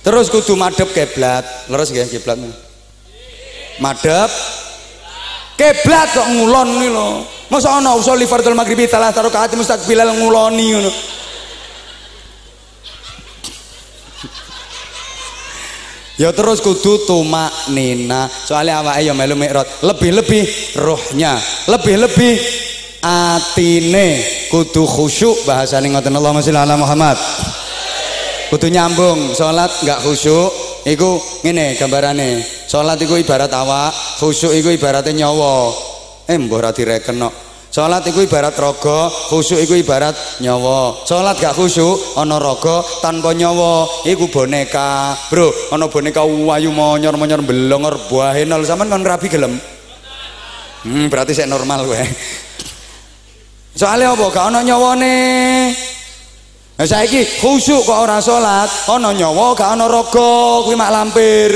[0.00, 1.68] Terus kudu madep keblat.
[1.68, 2.40] Leres gak keblat
[3.76, 4.32] madep
[5.60, 10.66] keblat kok ngulon nih lo masa ana usul fardul maghribi talah taruh hati mustaqbilal nguloni
[10.74, 10.92] ngono.
[16.16, 19.68] Ya terus kudu tumak nina soalnya awake ya melu mikrot.
[19.84, 20.44] Lebih-lebih
[20.80, 21.36] rohnya
[21.68, 22.34] lebih-lebih
[23.04, 24.08] atine.
[24.48, 27.20] Kudu khusyuk bahasane ngoten Allahumma sholli ala Muhammad.
[28.48, 30.48] Kudu nyambung salat enggak khusyuk
[30.88, 32.40] iku ngene gambarane.
[32.64, 35.68] Salat iku ibarat awak khusyuk iku ibaratnya nyawa
[36.26, 37.34] eh mbah ra direken kok
[37.76, 41.04] Salat iku ibarat raga, khusyuk iku ibarat nyawa.
[41.04, 45.12] Salat gak khusyuk ana raga tanpa nyawa, iku boneka.
[45.28, 49.60] Bro, ana boneka wayu monyor-monyor belongor buahe nol sampean kan rapi gelem.
[50.88, 52.00] Hmm, berarti saya normal kowe.
[53.76, 54.24] Soalnya apa?
[54.32, 55.16] Gak ana nyawane.
[56.80, 61.52] Nah saiki khusyuk kok ora salat, ana nyawa gak ana raga, kuwi mak lampir.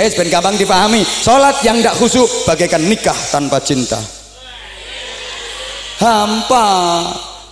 [0.00, 1.04] Eh, ben gampang dipahami.
[1.04, 4.00] Salat yang tidak khusyuk bagaikan nikah tanpa cinta.
[6.00, 6.68] Hampa.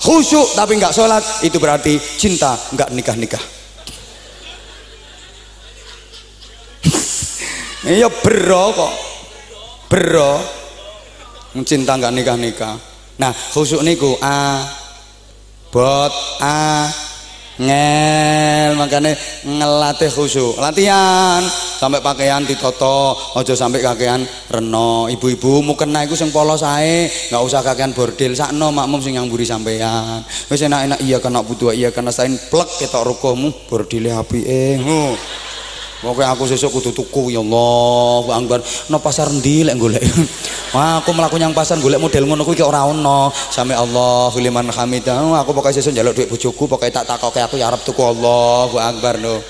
[0.00, 3.44] Khusyuk tapi nggak sholat itu berarti cinta nggak nikah nikah.
[7.92, 8.94] Iya bero kok.
[9.92, 10.40] Bero.
[11.68, 12.74] Cinta nggak nikah nikah.
[13.20, 14.64] Nah khusyuk niku a
[15.68, 16.88] bot a
[17.58, 20.56] ngel makanya ngelatih khusyuk.
[20.62, 21.42] Latihan
[21.78, 25.10] sampai pakaian ditoto ojo sampai kakean reno.
[25.10, 28.32] Ibu-ibu mau kena itu sing polos ae nggak usah kakean bordil.
[28.38, 30.22] Sakno makmum sing yang buri sampean.
[30.50, 34.76] Wis enak-enak iya kena butuh iya kena sain plek ketok rukuhmu bordile api eh
[35.98, 38.62] Pokoknya aku sesuk kudu tuku ya Allah, Akbar.
[38.86, 39.98] No pasar ndi lek golek.
[40.74, 43.34] Wah, aku mlaku nyang pasar golek model ngono kuwi ora ono.
[43.34, 45.42] Sami Allahu liman hamidah.
[45.42, 49.18] Aku pokoke sesuk njaluk dhuwit bojoku, pokoke tak takoke aku ya arep tuku Allahu Akbar
[49.18, 49.42] no.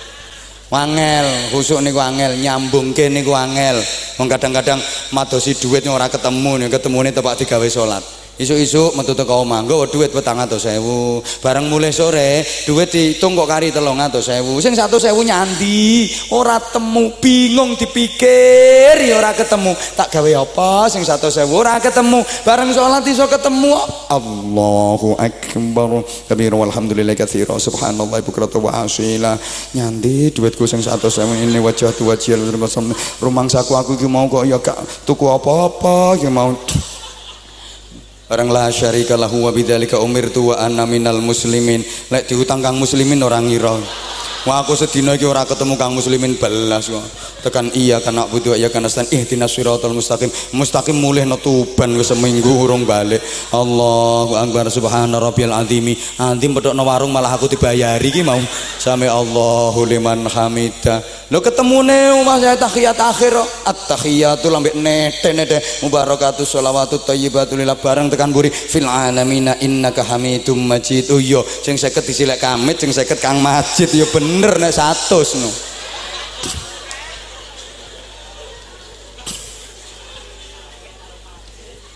[0.69, 3.81] Wangel, khusuk niku angel, nyambungke niku angel.
[4.21, 4.81] Wong kadang-kadang
[5.17, 8.18] madosi dhuwit ora ketemu, ketemune tepak digawe salat.
[8.39, 11.43] Isu-isu metu teko omah, nggawa dhuwit 400.000.
[11.43, 14.63] Bareng mulai sore, dhuwit diitung kok kari 300.000.
[14.63, 19.75] Sing 100.000 nyandi, ora temu, bingung dipikir ya ora ketemu.
[19.99, 22.23] Tak gawe apa sing 100.000 ora ketemu.
[22.47, 23.75] Bareng salat iso ketemu.
[24.07, 26.07] Allahu akbar.
[26.31, 27.59] Kabir walhamdulillah katsira.
[27.59, 29.35] Subhanallah bukrata wa asila.
[29.75, 32.39] Nyandi dhuwitku sing 100.000 ini wajah wajil
[33.19, 36.55] rumangsaku aku iki mau kok ya gak tuku apa-apa ya mau
[38.29, 41.81] Orang la syarika lahu wa bidzalika umirtu wa anna minal muslimin.
[42.13, 43.73] Lek diutang kang muslimin orang ngira.
[44.49, 47.05] Wah aku sedina iki ora ketemu Kang Muslimin belas kok.
[47.45, 50.33] Tekan iya kan nak butuh iya kan astan ihdinas siratal mustaqim.
[50.57, 53.21] Mustaqim mulih no tuban wis seminggu urung balik.
[53.53, 56.01] Allahu akbar subhana rabbiyal azimi.
[56.17, 58.41] Azim pedokno warung malah aku dibayari iki mau.
[58.81, 61.05] Sami Allahu liman hamida.
[61.29, 63.37] Lo ketemune omah saya tahiyat akhir
[63.69, 70.57] at-tahiyatul ambek nete nete mubarakatuh sholawatu thayyibatu lillah bareng tekan buri fil alamina innaka hamidum
[70.57, 71.13] majid.
[71.13, 75.19] Oh iya sing 50 disilek kamit sing 50 Kang Majid ya bener bener nek satu
[75.43, 75.51] no.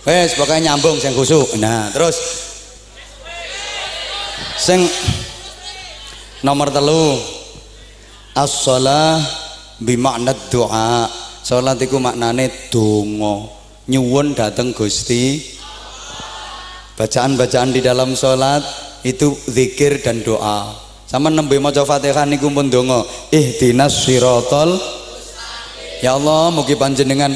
[0.02, 1.54] Wes pokoknya nyambung sing khusuk.
[1.62, 2.18] Nah, terus
[4.58, 4.82] sing
[6.42, 7.14] nomor telu
[8.34, 9.22] as-shalah
[9.78, 11.06] bimakna doa.
[11.42, 13.50] Salat iku maknane donga,
[13.90, 15.42] nyuwun dateng Gusti.
[16.94, 18.62] Bacaan-bacaan di dalam salat
[19.06, 20.91] itu zikir dan doa.
[21.12, 23.04] Sama nembe maca Fatihah niku pun donga.
[23.28, 24.80] Ihdinas siratal
[26.02, 27.30] Ya Allah, mugi panjenengan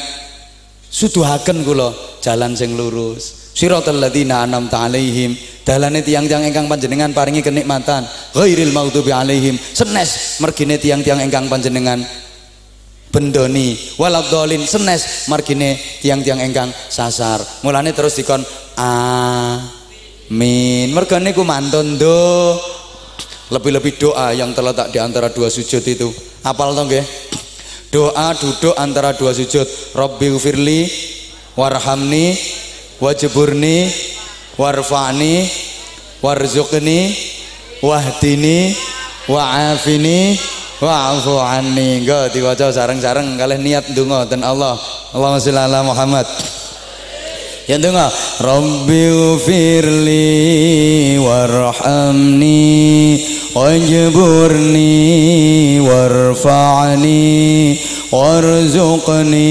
[0.91, 3.55] suduhaken kula jalan sing lurus.
[3.55, 5.39] Siratal ladzina an'amta alaihim.
[5.63, 8.03] Dalane tiang-tiang ingkang panjenengan paringi kenikmatan.
[8.35, 9.55] Ghairil maghdubi alaihim.
[9.55, 12.03] Senes mergine tiang-tiang ingkang panjenengan
[13.17, 18.45] bendoni waladolin senes margine tiang-tiang engkang sasar mulane terus dikon
[18.77, 19.73] amin
[20.93, 22.61] mergo niku mantun do
[23.51, 26.09] lebih-lebih doa yang terletak di antara dua sujud itu.
[26.43, 27.07] Apal dong nggih?
[27.95, 29.67] Doa duduk antara dua sujud.
[29.95, 30.91] Rabbi ufirli
[31.55, 32.35] warhamni
[32.99, 33.87] wajburni
[34.59, 35.47] warfa'ni
[36.25, 37.15] warzuqni
[37.85, 38.75] wahdini
[39.31, 40.19] wa'afini
[40.83, 42.03] wa'afu anni.
[42.03, 44.75] Enggak diwaca sareng-sareng kalian niat donga dan Allah.
[45.15, 46.27] Allahumma sholli ala Muhammad
[47.67, 53.19] yang dengar Rabbi ufirli warhamni
[53.59, 54.95] wajburni
[55.83, 57.75] warfa'ni
[58.15, 59.51] warzuqni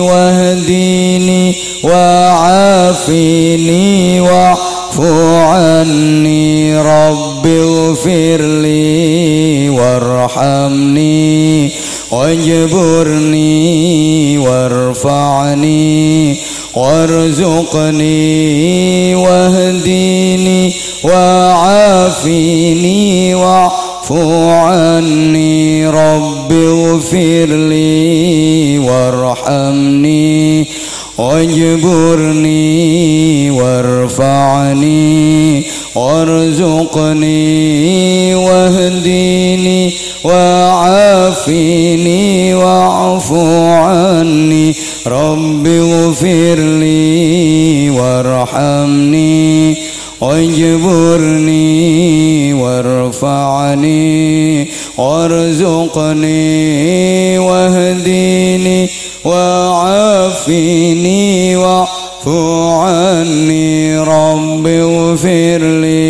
[0.00, 2.64] wahdini wa'afini
[4.24, 5.12] wa'fu
[5.52, 7.60] anni Rabbi
[7.92, 11.68] ufirli warhamni
[12.08, 13.60] wajburni
[14.40, 15.84] warfa'ni
[16.74, 18.34] وارزقني
[19.14, 20.72] واهدني
[22.00, 30.66] وعافني واعف عني رب اغفر لي وارحمني
[31.18, 32.60] واجبرني
[33.50, 35.62] وارفعني
[35.94, 37.44] وارزقني
[38.34, 39.92] واهدني
[40.24, 42.20] وعافني
[42.54, 44.74] واعف عني.
[45.06, 49.76] رب اغفر لي وارحمني
[50.20, 51.62] واجبرني
[52.54, 54.00] وارفعني
[54.98, 56.28] وارزقني
[57.38, 58.88] واهدني
[59.24, 60.66] وعافني
[61.56, 62.28] واعف
[62.84, 63.98] عني.
[63.98, 66.09] رب اغفر لي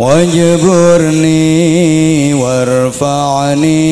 [0.00, 1.34] واجبرني
[2.34, 3.86] وارفعني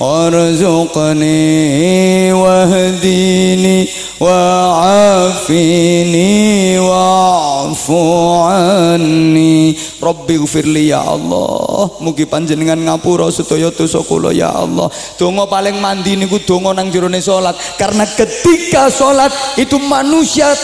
[0.00, 1.42] وارزقني
[2.32, 3.88] واهديني
[4.20, 5.98] وعافني
[6.78, 14.86] واعف عني Rabbi ufirli ya Allah mugi panjenengan ngapura sedaya dosa kula ya Allah
[15.18, 20.54] donga paling mandi niku donga nang jerone salat karena ketika salat itu manusia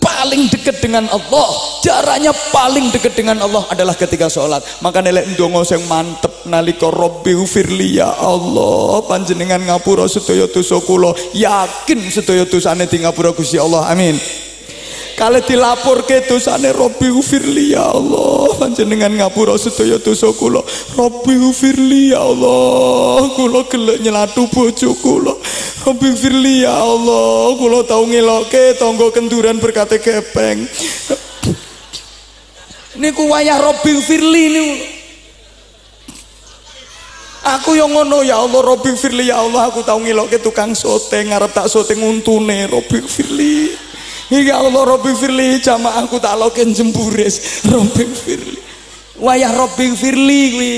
[0.00, 1.52] paling dekat dengan Allah
[1.87, 4.59] jaraknya paling dekat dengan Allah adalah ketika sholat.
[4.83, 10.83] Maka nelek ndonga sing mantep nalika Rabbi ufirli ya Allah panjenengan ngapura sedaya dosa
[11.31, 14.19] yakin sedaya dosane di ngapura Gusti Allah amin.
[15.17, 20.61] Kalau dilapor ke dosane Robbi ufirli ya Allah panjenengan ngapura sedaya dosa kula.
[20.93, 25.33] Robbi ufirli ya Allah kula gelek nyelatu bojo kula.
[25.87, 30.67] Rabbi firli ya Allah kula tau ngeloke tangga kenduran berkate gepeng
[32.97, 34.97] niku wayah Rabbi firli niku.
[37.47, 41.55] Aku yang ngono ya Allah Robbi Firli ya Allah aku tahu ngeloke tukang sote ngarep
[41.55, 43.71] tak sote nguntune Robbi Firli
[44.27, 47.39] Ya Allah Robbi Firli jamaah aku tak loken jembures
[47.71, 48.59] Robbi Firli
[49.23, 50.73] wayah Robbi Firli kuwi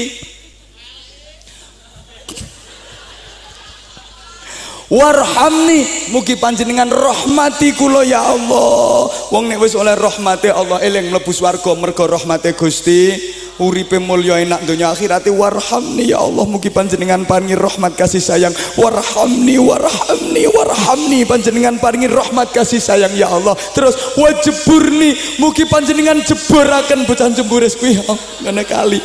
[4.89, 9.07] warhamni mugi panjenengan rahmati kula ya Allah.
[9.29, 13.37] Wong nek wis oleh rahmati Allah eling mlebu swarga mergo rahmati Gusti.
[13.59, 16.47] Uripe mulya enak donya akhirate warhamni ya Allah.
[16.47, 18.55] Mugi panjenengan paringi rahmat kasih sayang.
[18.79, 21.27] Warhamni warhamni warhamni.
[21.27, 23.59] Panjenengan paringi rahmat kasih sayang ya Allah.
[23.75, 25.11] Terus wajeburni
[25.43, 27.99] mugi panjenengan jeburaken bocah jembures kuwi.
[28.47, 28.99] Ngene kali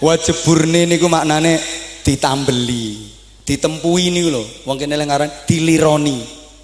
[0.00, 1.60] wajib burni niku maknane
[2.04, 3.08] ditambeli
[3.48, 4.44] ditempui niku lho.
[4.68, 6.16] Wong kene ngaran dilironi.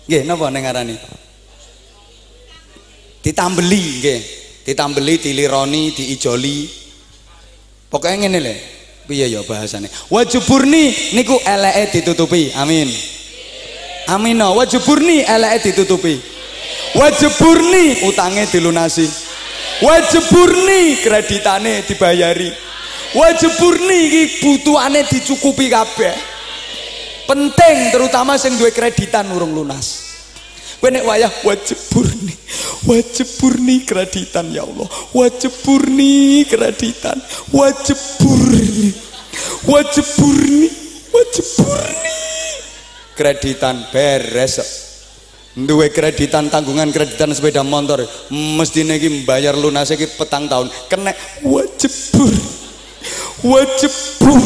[0.05, 0.95] Nggih napa ning ngarane?
[3.25, 4.21] Ditambeli nggih.
[4.69, 6.69] Ditambeli dilironi diijoli.
[7.89, 8.55] Pokoknya ngene lho
[9.09, 9.89] piye ya bahasane?
[10.13, 12.53] Wajib burni niku eleke ditutupi.
[12.53, 12.93] Amin.
[14.13, 14.37] Amin.
[14.37, 16.21] No wajib burni eleke ditutupi.
[17.01, 19.09] Wajib burni utange dilunasi.
[19.81, 22.53] Wajib burni kreditane dibayari
[23.15, 26.15] wajib murni iki butuhane dicukupi kabeh.
[27.25, 30.05] Penting terutama sing duwe kreditan urung lunas.
[30.85, 32.35] Kowe nek wayah wajib murni
[32.85, 34.85] wajib murni kreditan ya Allah.
[35.17, 37.17] Wajib murni kreditan
[37.57, 38.93] wajib murni
[39.65, 40.69] wajib murni
[41.09, 42.13] wajib murni
[43.17, 44.61] kreditan beres
[45.57, 50.69] duwe kreditan tanggungan kreditan sepeda motor mesti iki bayar lunas iki petang tahun.
[50.93, 51.17] Kena
[51.49, 52.64] wajib murni
[53.45, 54.41] wajibur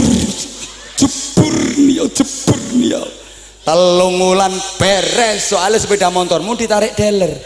[0.99, 2.99] jebur nih jebur nih
[3.63, 7.39] telung wulan beres soalnya sepeda motormu ditarik dealer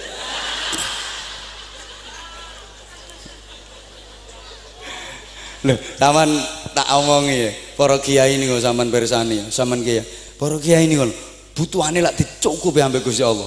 [5.62, 6.26] Loh, taman
[6.74, 7.50] tak omongi ya.
[7.78, 10.02] Para kiai ini kok sampean bersani ya, sampean kiai.
[10.34, 11.06] Para kiai ini kok
[11.54, 13.46] butuhane lak dicukupi ambek Gusti Allah.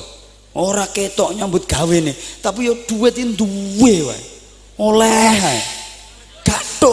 [0.55, 4.23] Ora ketok nyambut gawe nih, tapi yo duit duwe wae.
[4.79, 5.59] Oleh.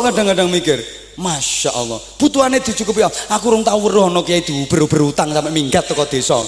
[0.02, 0.82] Kadang-kadang mikir,
[1.20, 2.00] Masya Allah.
[2.16, 6.40] Butuhannya dicukupi aku rong tau weruh ana kiai ber berutang sampai minggat teko desa.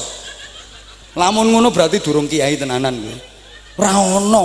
[1.15, 3.17] Lamun ngono berarti durung kiai tenanan gue
[3.79, 4.45] ora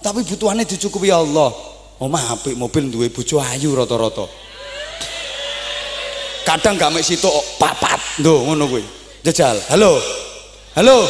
[0.00, 1.52] tapi butuhannya dicukupi Allah.
[2.00, 4.24] Omah apik mobil duwe bojo ayu rata-rata.
[6.48, 7.28] Kadang gak mek situ
[7.60, 8.00] papat.
[8.24, 8.80] Ndo ngono kuwi.
[9.20, 9.60] Jajal.
[9.68, 10.00] Halo.
[10.72, 11.04] Halo.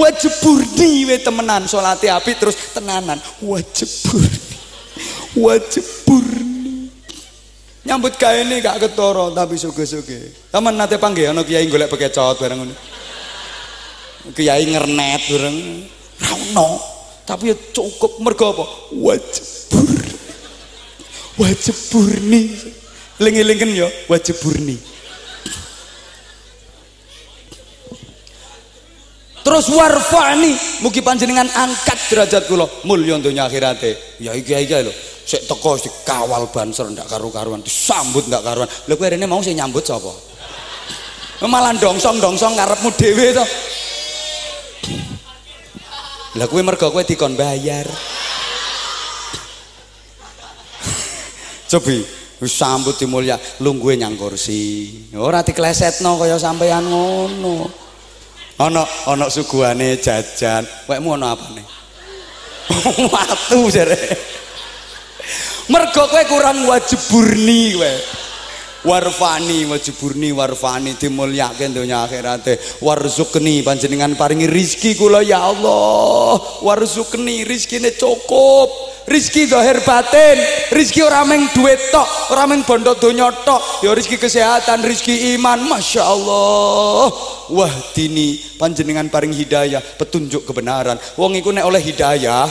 [0.00, 3.20] Wajib burni we temenan salate apik terus tenanan.
[3.44, 4.40] Wajib burni.
[5.36, 6.35] Wajib burni
[7.86, 10.50] nyambut kae ini gak ketoro tapi suge-suge.
[10.50, 12.74] Taman nate panggil anak kiai golek bekecot bareng ngono
[14.34, 15.58] kiai ngernet bareng.
[16.20, 16.68] Rauno
[17.22, 18.18] tapi ya cukup.
[18.20, 18.64] Mergo apa?
[18.98, 20.02] Wajibur.
[21.38, 22.46] Wajibur nih
[23.16, 24.76] lingi-lingin ya wajibur nih
[29.46, 30.58] terus warfani.
[30.82, 32.66] Mugi panjenengan angkat derajat kula.
[32.82, 34.18] Mulya donya akhirate.
[34.18, 34.90] Ya iki iki lho.
[35.22, 37.62] Sik teko kawal banser ndak karu-karuan.
[37.62, 38.66] Disambut ndak karuan.
[38.90, 40.10] Lho kowe rene mau sing nyambut sapa?
[41.46, 43.46] Malah dongsong-dongsong karepmu dhewe to.
[46.42, 47.86] Lah kowe mergo kowe dikon bayar.
[51.70, 52.02] Cobi
[52.42, 53.38] sambut dimulya.
[53.62, 57.85] Lungguhe nyang kursi ora diklesetno kaya sampean ngono
[58.58, 60.66] ana ana suguhane jajan.
[60.88, 61.62] Wekmu ana apane?
[63.12, 64.16] Watu jare.
[65.68, 67.90] Mergo kowe kurang wajib burni kowe
[68.86, 72.56] warfani wajiburni warfani dimulyake donya akhirate.
[72.78, 76.38] Warzukni panjenengan paringi rizki kula ya Allah.
[76.62, 78.70] Warzukni rizkine cukup.
[79.06, 80.38] Rizki zahir batin.
[80.70, 83.62] Rizki ora meng duit tok ora meng bondo tok.
[83.82, 87.10] Ya rizki kesehatan rizki iman Masya Allah.
[87.50, 90.98] Wah dini panjenengan paring hidayah petunjuk kebenaran.
[91.18, 92.46] Wong iku nek oleh hidayah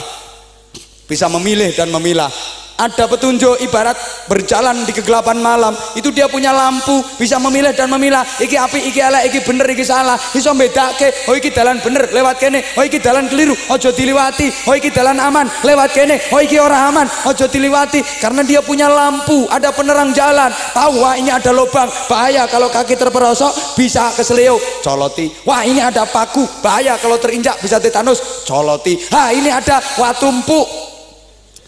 [1.06, 2.28] bisa memilih dan memilah
[2.76, 3.96] ada petunjuk ibarat
[4.28, 5.72] berjalan di kegelapan malam.
[5.96, 8.22] Itu dia punya lampu bisa memilih dan memilah.
[8.40, 10.16] Iki api iki elek iki bener iki salah.
[10.36, 12.60] Iso bedake oh iki dalan bener lewat kene.
[12.76, 14.68] Oh iki dalan keliru ojo diliwati.
[14.68, 16.20] Oh iki dalan aman lewat kene.
[16.32, 18.04] Oh iki ora aman ojo diliwati.
[18.20, 20.52] Karena dia punya lampu ada penerang jalan.
[20.76, 21.88] Tahu wah ini ada lubang.
[22.08, 26.44] Bahaya kalau kaki terperosok bisa keseleo coloti wah ini ada paku.
[26.60, 28.44] Bahaya kalau terinjak bisa tetanus.
[28.44, 30.95] Coloti ha ini ada wah tumpuk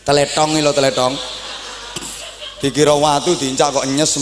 [0.08, 1.12] teletong lo teletong.
[2.64, 4.16] Dikira watu diincak kok nyes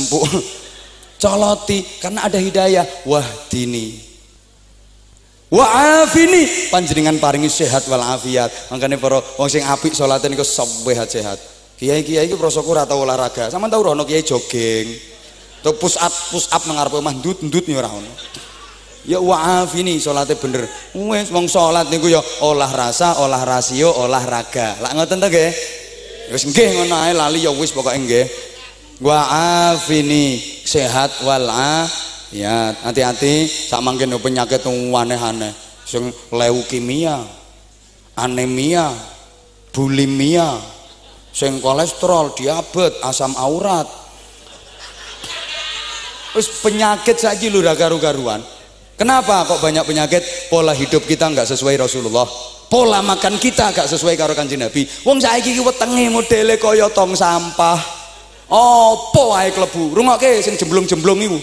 [1.22, 2.84] coloti karena ada hidayah.
[3.06, 3.94] Wah dini.
[5.46, 6.74] Wa afini.
[6.74, 8.74] Panjenengan paringi sehat wal afiat.
[8.74, 11.38] Makanya para wong sing apik salate niku sehat sehat.
[11.78, 13.48] Kiai-kiai iki prosoku ora tau olahraga.
[13.48, 14.90] Sama tau rono kiai jogging.
[15.62, 18.12] To push up push up nang arep omah ndut-ndut ora ono
[19.06, 20.66] ya wa afini salate bener.
[20.92, 25.50] Wis wong salat niku ya olah rasa olah rasio olahraga lak ngoten to nggih?
[26.34, 28.26] Wis nggih ngono ae lali ya wis pokoke nggih.
[29.00, 29.18] Wa
[29.70, 31.46] afini sehat wal
[32.34, 35.54] ya hati-hati sak mangkin penyakit aneh-aneh.
[35.86, 37.22] Sing leukemia
[38.18, 38.90] anemia
[39.70, 40.58] bulimia
[41.30, 43.86] sing kolesterol diabetes asam aurat.
[46.34, 48.55] Wis penyakit saja lu garu-garuan
[48.96, 50.50] kenapa kok banyak penyakit?
[50.50, 52.26] Pola hidup kita nggak sesuai Rasulullah.
[52.66, 54.82] Pola makan kita gak sesuai karo kanjeng Nabi.
[55.06, 57.78] Wong saiki iki wetenge modele kaya tong sampah.
[58.50, 59.94] Apa ae klebu?
[59.94, 61.38] Rungokke sing jemblung-jemblung iku.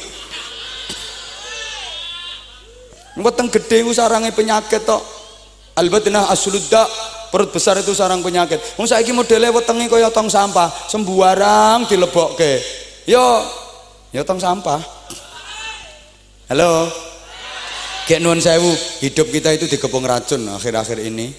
[3.23, 4.99] Weteng gede ku sarange penyakit tok.
[5.79, 6.83] Albatna asludda
[7.31, 8.59] perut besar itu sarang penyakit.
[8.75, 12.59] Wong saiki modele wetenge kaya tong sampah sembuarang dilebokke.
[13.07, 13.23] Yo
[14.11, 14.79] yo tong sampah.
[16.51, 16.91] Halo
[18.03, 21.31] Kayak nuan sewu, hidup kita itu digepung racun akhir-akhir ini.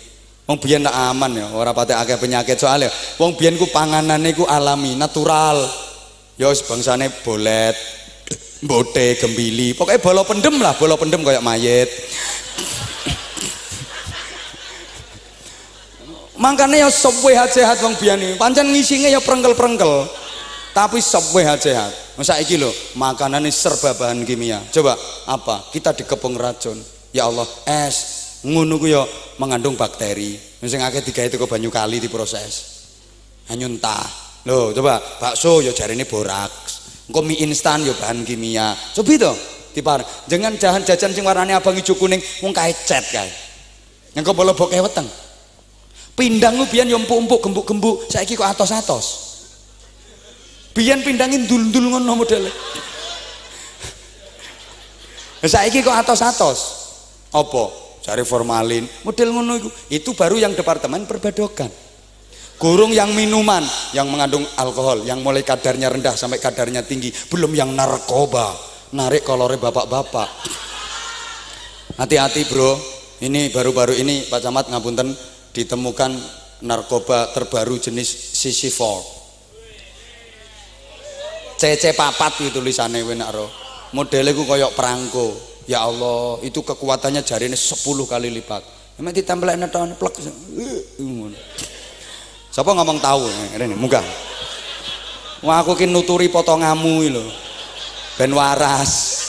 [0.45, 2.93] Wong biyen tak aman ya, ora pate akeh penyakit soalnya.
[3.21, 5.65] Wong biyen ku panganane ku alami, natural.
[6.41, 7.77] Ya wis bangsane bolet,
[8.65, 9.77] bote, gembili.
[9.77, 11.89] Pokoknya bolo pendem lah, bolo pendem kayak mayit.
[16.35, 18.35] Makanya ya sop sehat-sehat wong biyen iki.
[18.37, 20.24] Pancen ngisinge ya prengkel-prengkel.
[20.75, 21.31] Tapi sop
[21.63, 22.19] sehat.
[22.19, 22.67] Masa iki lho,
[22.99, 24.59] ini serba bahan kimia.
[24.75, 24.99] Coba
[25.31, 25.71] apa?
[25.71, 26.75] Kita dikepung racun.
[27.15, 27.97] Ya Allah, es
[28.43, 29.07] ngono ku ya
[29.39, 30.35] mengandung bakteri.
[30.59, 32.83] Sing akeh digawe teko banyu kali diproses.
[33.55, 34.03] Anyuntah.
[34.51, 37.07] Loh, coba bakso ya jarine boraks.
[37.07, 38.75] Engko mie instan ya bahan kimia.
[38.99, 39.33] Coba itu
[39.79, 40.03] dipar.
[40.27, 43.31] Jangan jahan jajan sing warnane abang ijo kuning mung kae cet kae.
[44.19, 45.07] Engko boleboke weteng.
[46.19, 49.24] Pindang ku biyen ya empuk-empuk gembuk-gembuk, saiki kok atos-atos
[50.75, 52.51] biyen pindangin dul-dul ngono modele.
[55.45, 56.59] Saiki kok atos-atos?
[57.31, 57.65] Apa?
[58.03, 58.85] Cari formalin.
[59.07, 61.71] Model ngono itu itu baru yang departemen perbadokan
[62.55, 67.71] gurung yang minuman yang mengandung alkohol yang mulai kadarnya rendah sampai kadarnya tinggi belum yang
[67.75, 68.55] narkoba.
[68.95, 70.29] Narik kolore bapak-bapak.
[71.99, 72.79] Hati-hati bro.
[73.15, 75.15] Ini baru-baru ini Pak Camat ngapunten
[75.55, 76.13] ditemukan
[76.67, 78.81] narkoba terbaru jenis CC4
[81.65, 83.49] CC papat itu tulisannya wenak roh
[83.97, 85.33] modelnya gue koyok perangko.
[85.65, 88.61] Ya Allah itu kekuatannya jari ini 10 kali lipat.
[89.01, 90.21] Emang ditempelin tahun plek.
[92.53, 93.25] Siapa ngomong tahu?
[93.57, 94.05] Ini muka
[95.41, 97.25] wah aku kin nuturi potongamu lo
[98.21, 99.25] ben waras.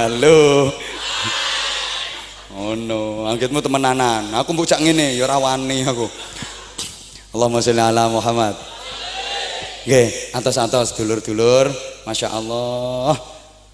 [0.00, 0.72] Halo.
[2.56, 4.32] Oh no angkitmu temenanan.
[4.40, 6.08] Aku mbok ngene ya rawani aku.
[7.36, 8.75] Allahumma sholli ala Muhammad
[9.86, 11.70] Nggih, atas-atas dulur-dulur,
[12.02, 13.14] Masya Allah.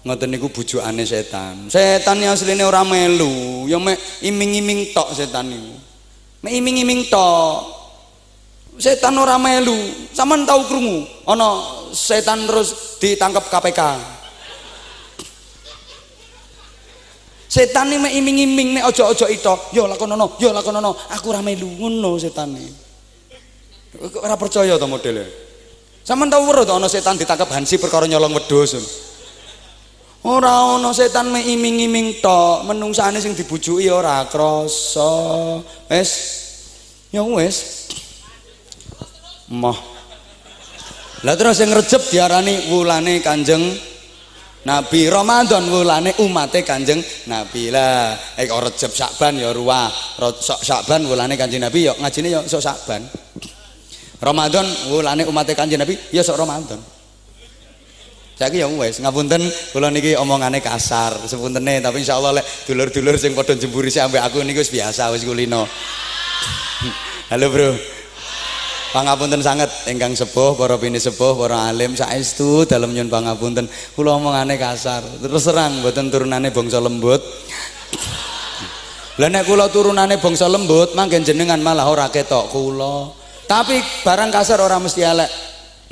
[0.05, 1.73] Ngoten niku bujukane setan.
[1.73, 5.73] Setan yang asline ora melu, ya mek iming-iming tok setan niku.
[6.45, 7.65] Mek iming-iming tok.
[8.77, 9.73] Setan ora melu.
[10.13, 11.65] Saman tahu krungu ana
[11.97, 13.81] setan terus ditangkap KPK.
[17.49, 22.53] Setan ini iming-iming nek ojo-ojo itu, yo lakonono, yo lakonono, aku ora melu ngono setan
[22.53, 22.71] iki.
[24.21, 25.42] Ora percaya to modele.
[26.03, 28.75] Sampeyan tau weruh ana setan ditangkap Hansi perkara nyolong wedhus.
[30.27, 35.11] Ora ana setan me iming-iming tok, menungsane sing dibujuki ora krasa.
[35.87, 36.11] Wis.
[37.11, 37.87] Ya wis.
[39.47, 39.79] Moh.
[41.23, 43.63] Lah terus sing Rejeb diarani wulane Kanjeng
[44.67, 46.99] Nabi Ramadan wulane umate Kanjeng
[47.31, 48.35] Nabi lah.
[48.35, 49.87] Eh Rejeb Sakban ya ruwah.
[50.39, 53.07] Sakban wulane Kanjeng Nabi ya ngajine ya sok Sakban.
[54.23, 56.79] Ramadan wulane umat Kanjeng Nabi ya sok Ramadan.
[58.33, 59.43] Saiki ya wis ngapunten
[59.75, 64.63] kula niki omongane kasar sepuntene tapi insyaallah lek dulur-dulur sing padha jemburi ambek aku niku
[64.63, 65.67] wis biasa wis kulino.
[67.31, 67.77] Halo Bro.
[68.93, 73.65] Pangapunten sangat ingkang sepuh, para bini sepuh, para alim saestu dalam nyun pangapunten.
[73.97, 77.17] Kula omongane kasar, terus terang mboten turunane bangsa lembut.
[79.17, 83.22] Lah nek kula turunane bangsa lembut, mangken jenengan malah ora ketok kula.
[83.45, 85.31] Tapi barang kasar orang mesti elek.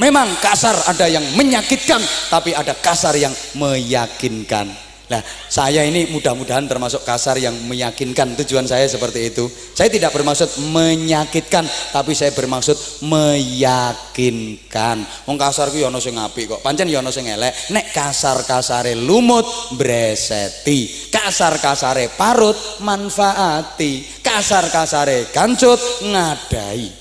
[0.02, 2.02] Memang kasar ada yang menyakitkan,
[2.34, 4.90] tapi ada kasar yang meyakinkan.
[5.12, 5.20] Nah,
[5.52, 9.44] saya ini mudah-mudahan termasuk kasar yang meyakinkan tujuan saya seperti itu.
[9.76, 15.04] Saya tidak bermaksud menyakitkan, tapi saya bermaksud meyakinkan.
[15.28, 16.64] Wong kasar ku ya ana sing apik kok.
[16.64, 17.52] Pancen ya ana sing elek.
[17.76, 27.01] Nek kasar-kasare lumut breseti, kasar-kasare parut manfaati, kasar-kasare kancut ngadai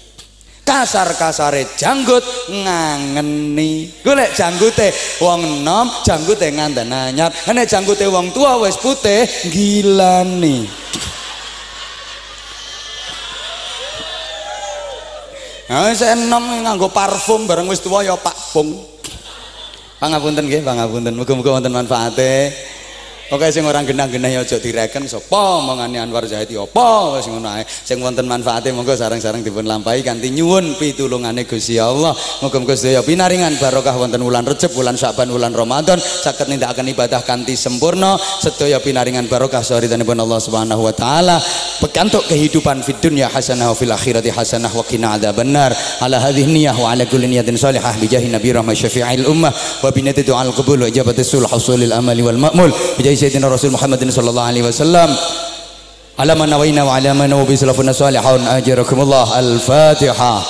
[0.65, 8.79] kasar-kasare janggut ngangeni golek janggute wong nom janggute nganten anyar nek janggute wong tua wis
[8.79, 10.69] putih gilani
[15.71, 18.75] Nah, saya enam nganggo parfum bareng wis tua ya Pak Pung.
[20.03, 21.15] Pangapunten nggih, pangapunten.
[21.15, 22.51] Muga-muga wonten manfaate.
[23.31, 27.47] Oke sing orang genah-genah ya aja direken sapa mongane Anwar Zahid ya apa wis ngono
[27.47, 27.63] ae.
[27.63, 32.11] Sing wonten manfaate monggo sareng-sareng dipun lampahi kanthi nyuwun pitulungane Gusti Allah.
[32.43, 37.55] Muga-muga sedaya pinaringan barokah wonten wulan Recep, wulan Syaban, wulan Ramadan saged nindakaken ibadah kanthi
[37.55, 41.39] sempurna, sedaya pinaringan barokah sahritanipun Allah Subhanahu wa taala.
[41.79, 45.71] Pekantuk kehidupan fid dunya hasanah wa fil akhirati hasanah wa qina adzabannar.
[46.03, 49.87] Ala hadhihi niyyah wa ala kulli niyatin salihah bi jahi nabi rahmah syafi'il ummah wa
[49.95, 52.75] bi du'al qabul wa ijabati sulh husulil amali wal ma'mul.
[52.99, 55.17] Bi سيدنا رسول محمد صلى الله عليه وسلم.
[56.19, 59.39] على ما نوينا وعلى ما نوى بسلفنا الصالحون أجركم الله.
[59.39, 60.43] الفاتحة.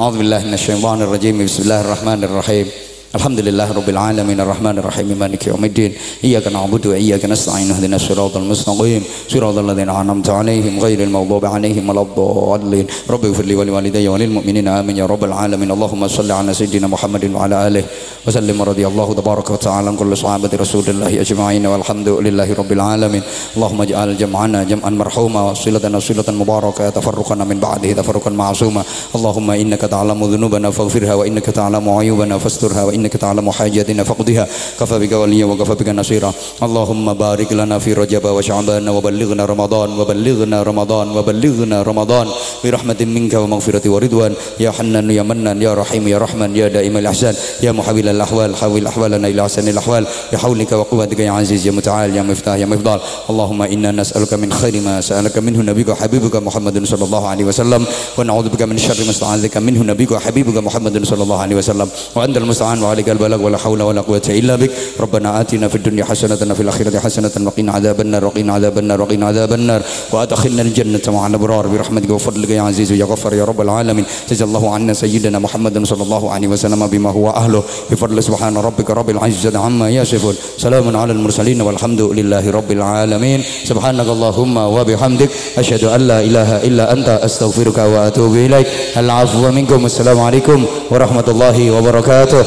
[0.00, 1.44] أعوذ بالله من الشيطان الرجيم.
[1.44, 2.83] بسم الله الرحمن الرحيم.
[3.14, 5.92] الحمد لله رب العالمين الرحمن الرحيم مالك يوم الدين
[6.24, 12.02] إياك نعبد وإياك نستعين اهدنا الصراط المستقيم صراط الذين أنعمت عليهم غير المغضوب عليهم ولا
[12.02, 17.24] الضالين رب اغفر لي ولوالدي وللمؤمنين آمين يا رب العالمين اللهم صل على سيدنا محمد
[17.34, 17.84] وعلى آله
[18.26, 23.22] وسلم رضي الله تبارك وتعالى عن كل صحابة رسول الله أجمعين والحمد لله رب العالمين
[23.56, 28.82] اللهم اجعل جمعنا جمعا مرحوما وصلتنا صلة مباركة تفرقنا من بعده تفرقا معصوما
[29.16, 34.48] اللهم إنك تعلم ذنوبنا فاغفرها وإنك تعلم عيوبنا فاسترها وإنك إنك تعلم حاجاتنا فقدها.
[34.80, 36.32] كفى بك وليا وكفى بك نصيرا.
[36.62, 42.26] اللهم بارك لنا في رجب وشعبان وبلغنا رمضان وبلغنا رمضان وبلغنا رمضان.
[42.64, 44.32] برحمة منك ومغفرة ورضوان.
[44.60, 47.34] يا حنان يا منان يا رحيم يا رحمن يا دائم الإحسان.
[47.62, 50.06] يا محول الأحوال حول أحوالنا إلى أحسن الأحوال.
[50.32, 53.00] بحولك وقوتك يا عزيز يا متعال يا مفتاح يا مفضال.
[53.30, 57.84] اللهم إنا نسألك من خير ما سألك منه نبيك وحبيبك محمد صلى الله عليه وسلم.
[58.18, 61.88] ونعوذ بك من شر ما استعاذك منه نبيك وحبيبك محمد صلى الله عليه وسلم.
[62.14, 64.70] وأنت المستعان ذلك البلاغ ولا حول ولا قوة إلا بك.
[65.00, 69.26] ربنا آتنا في الدنيا حسنة وفي الآخرة حسنة وقنا عذاب النار وقنا عذاب النار وقنا
[69.26, 69.82] عذاب النار.
[70.12, 74.04] وأدخلنا الجنة مع الأبرار برحمتك وفضلك يا عزيز يا غفر يا رب العالمين.
[74.30, 77.62] جزا الله عنا سيدنا محمد صلى الله عليه وسلم بما هو أهله.
[77.90, 80.34] بفضل سبحان ربك رب العزة عما يصفون.
[80.58, 83.42] سلام على المرسلين والحمد لله رب العالمين.
[83.64, 88.66] سبحانك اللهم وبحمدك أشهد أن لا إله إلا أنت أستغفرك وأتوب إليك.
[88.96, 89.86] العفو منكم.
[89.86, 92.44] السلام عليكم ورحمة الله وبركاته.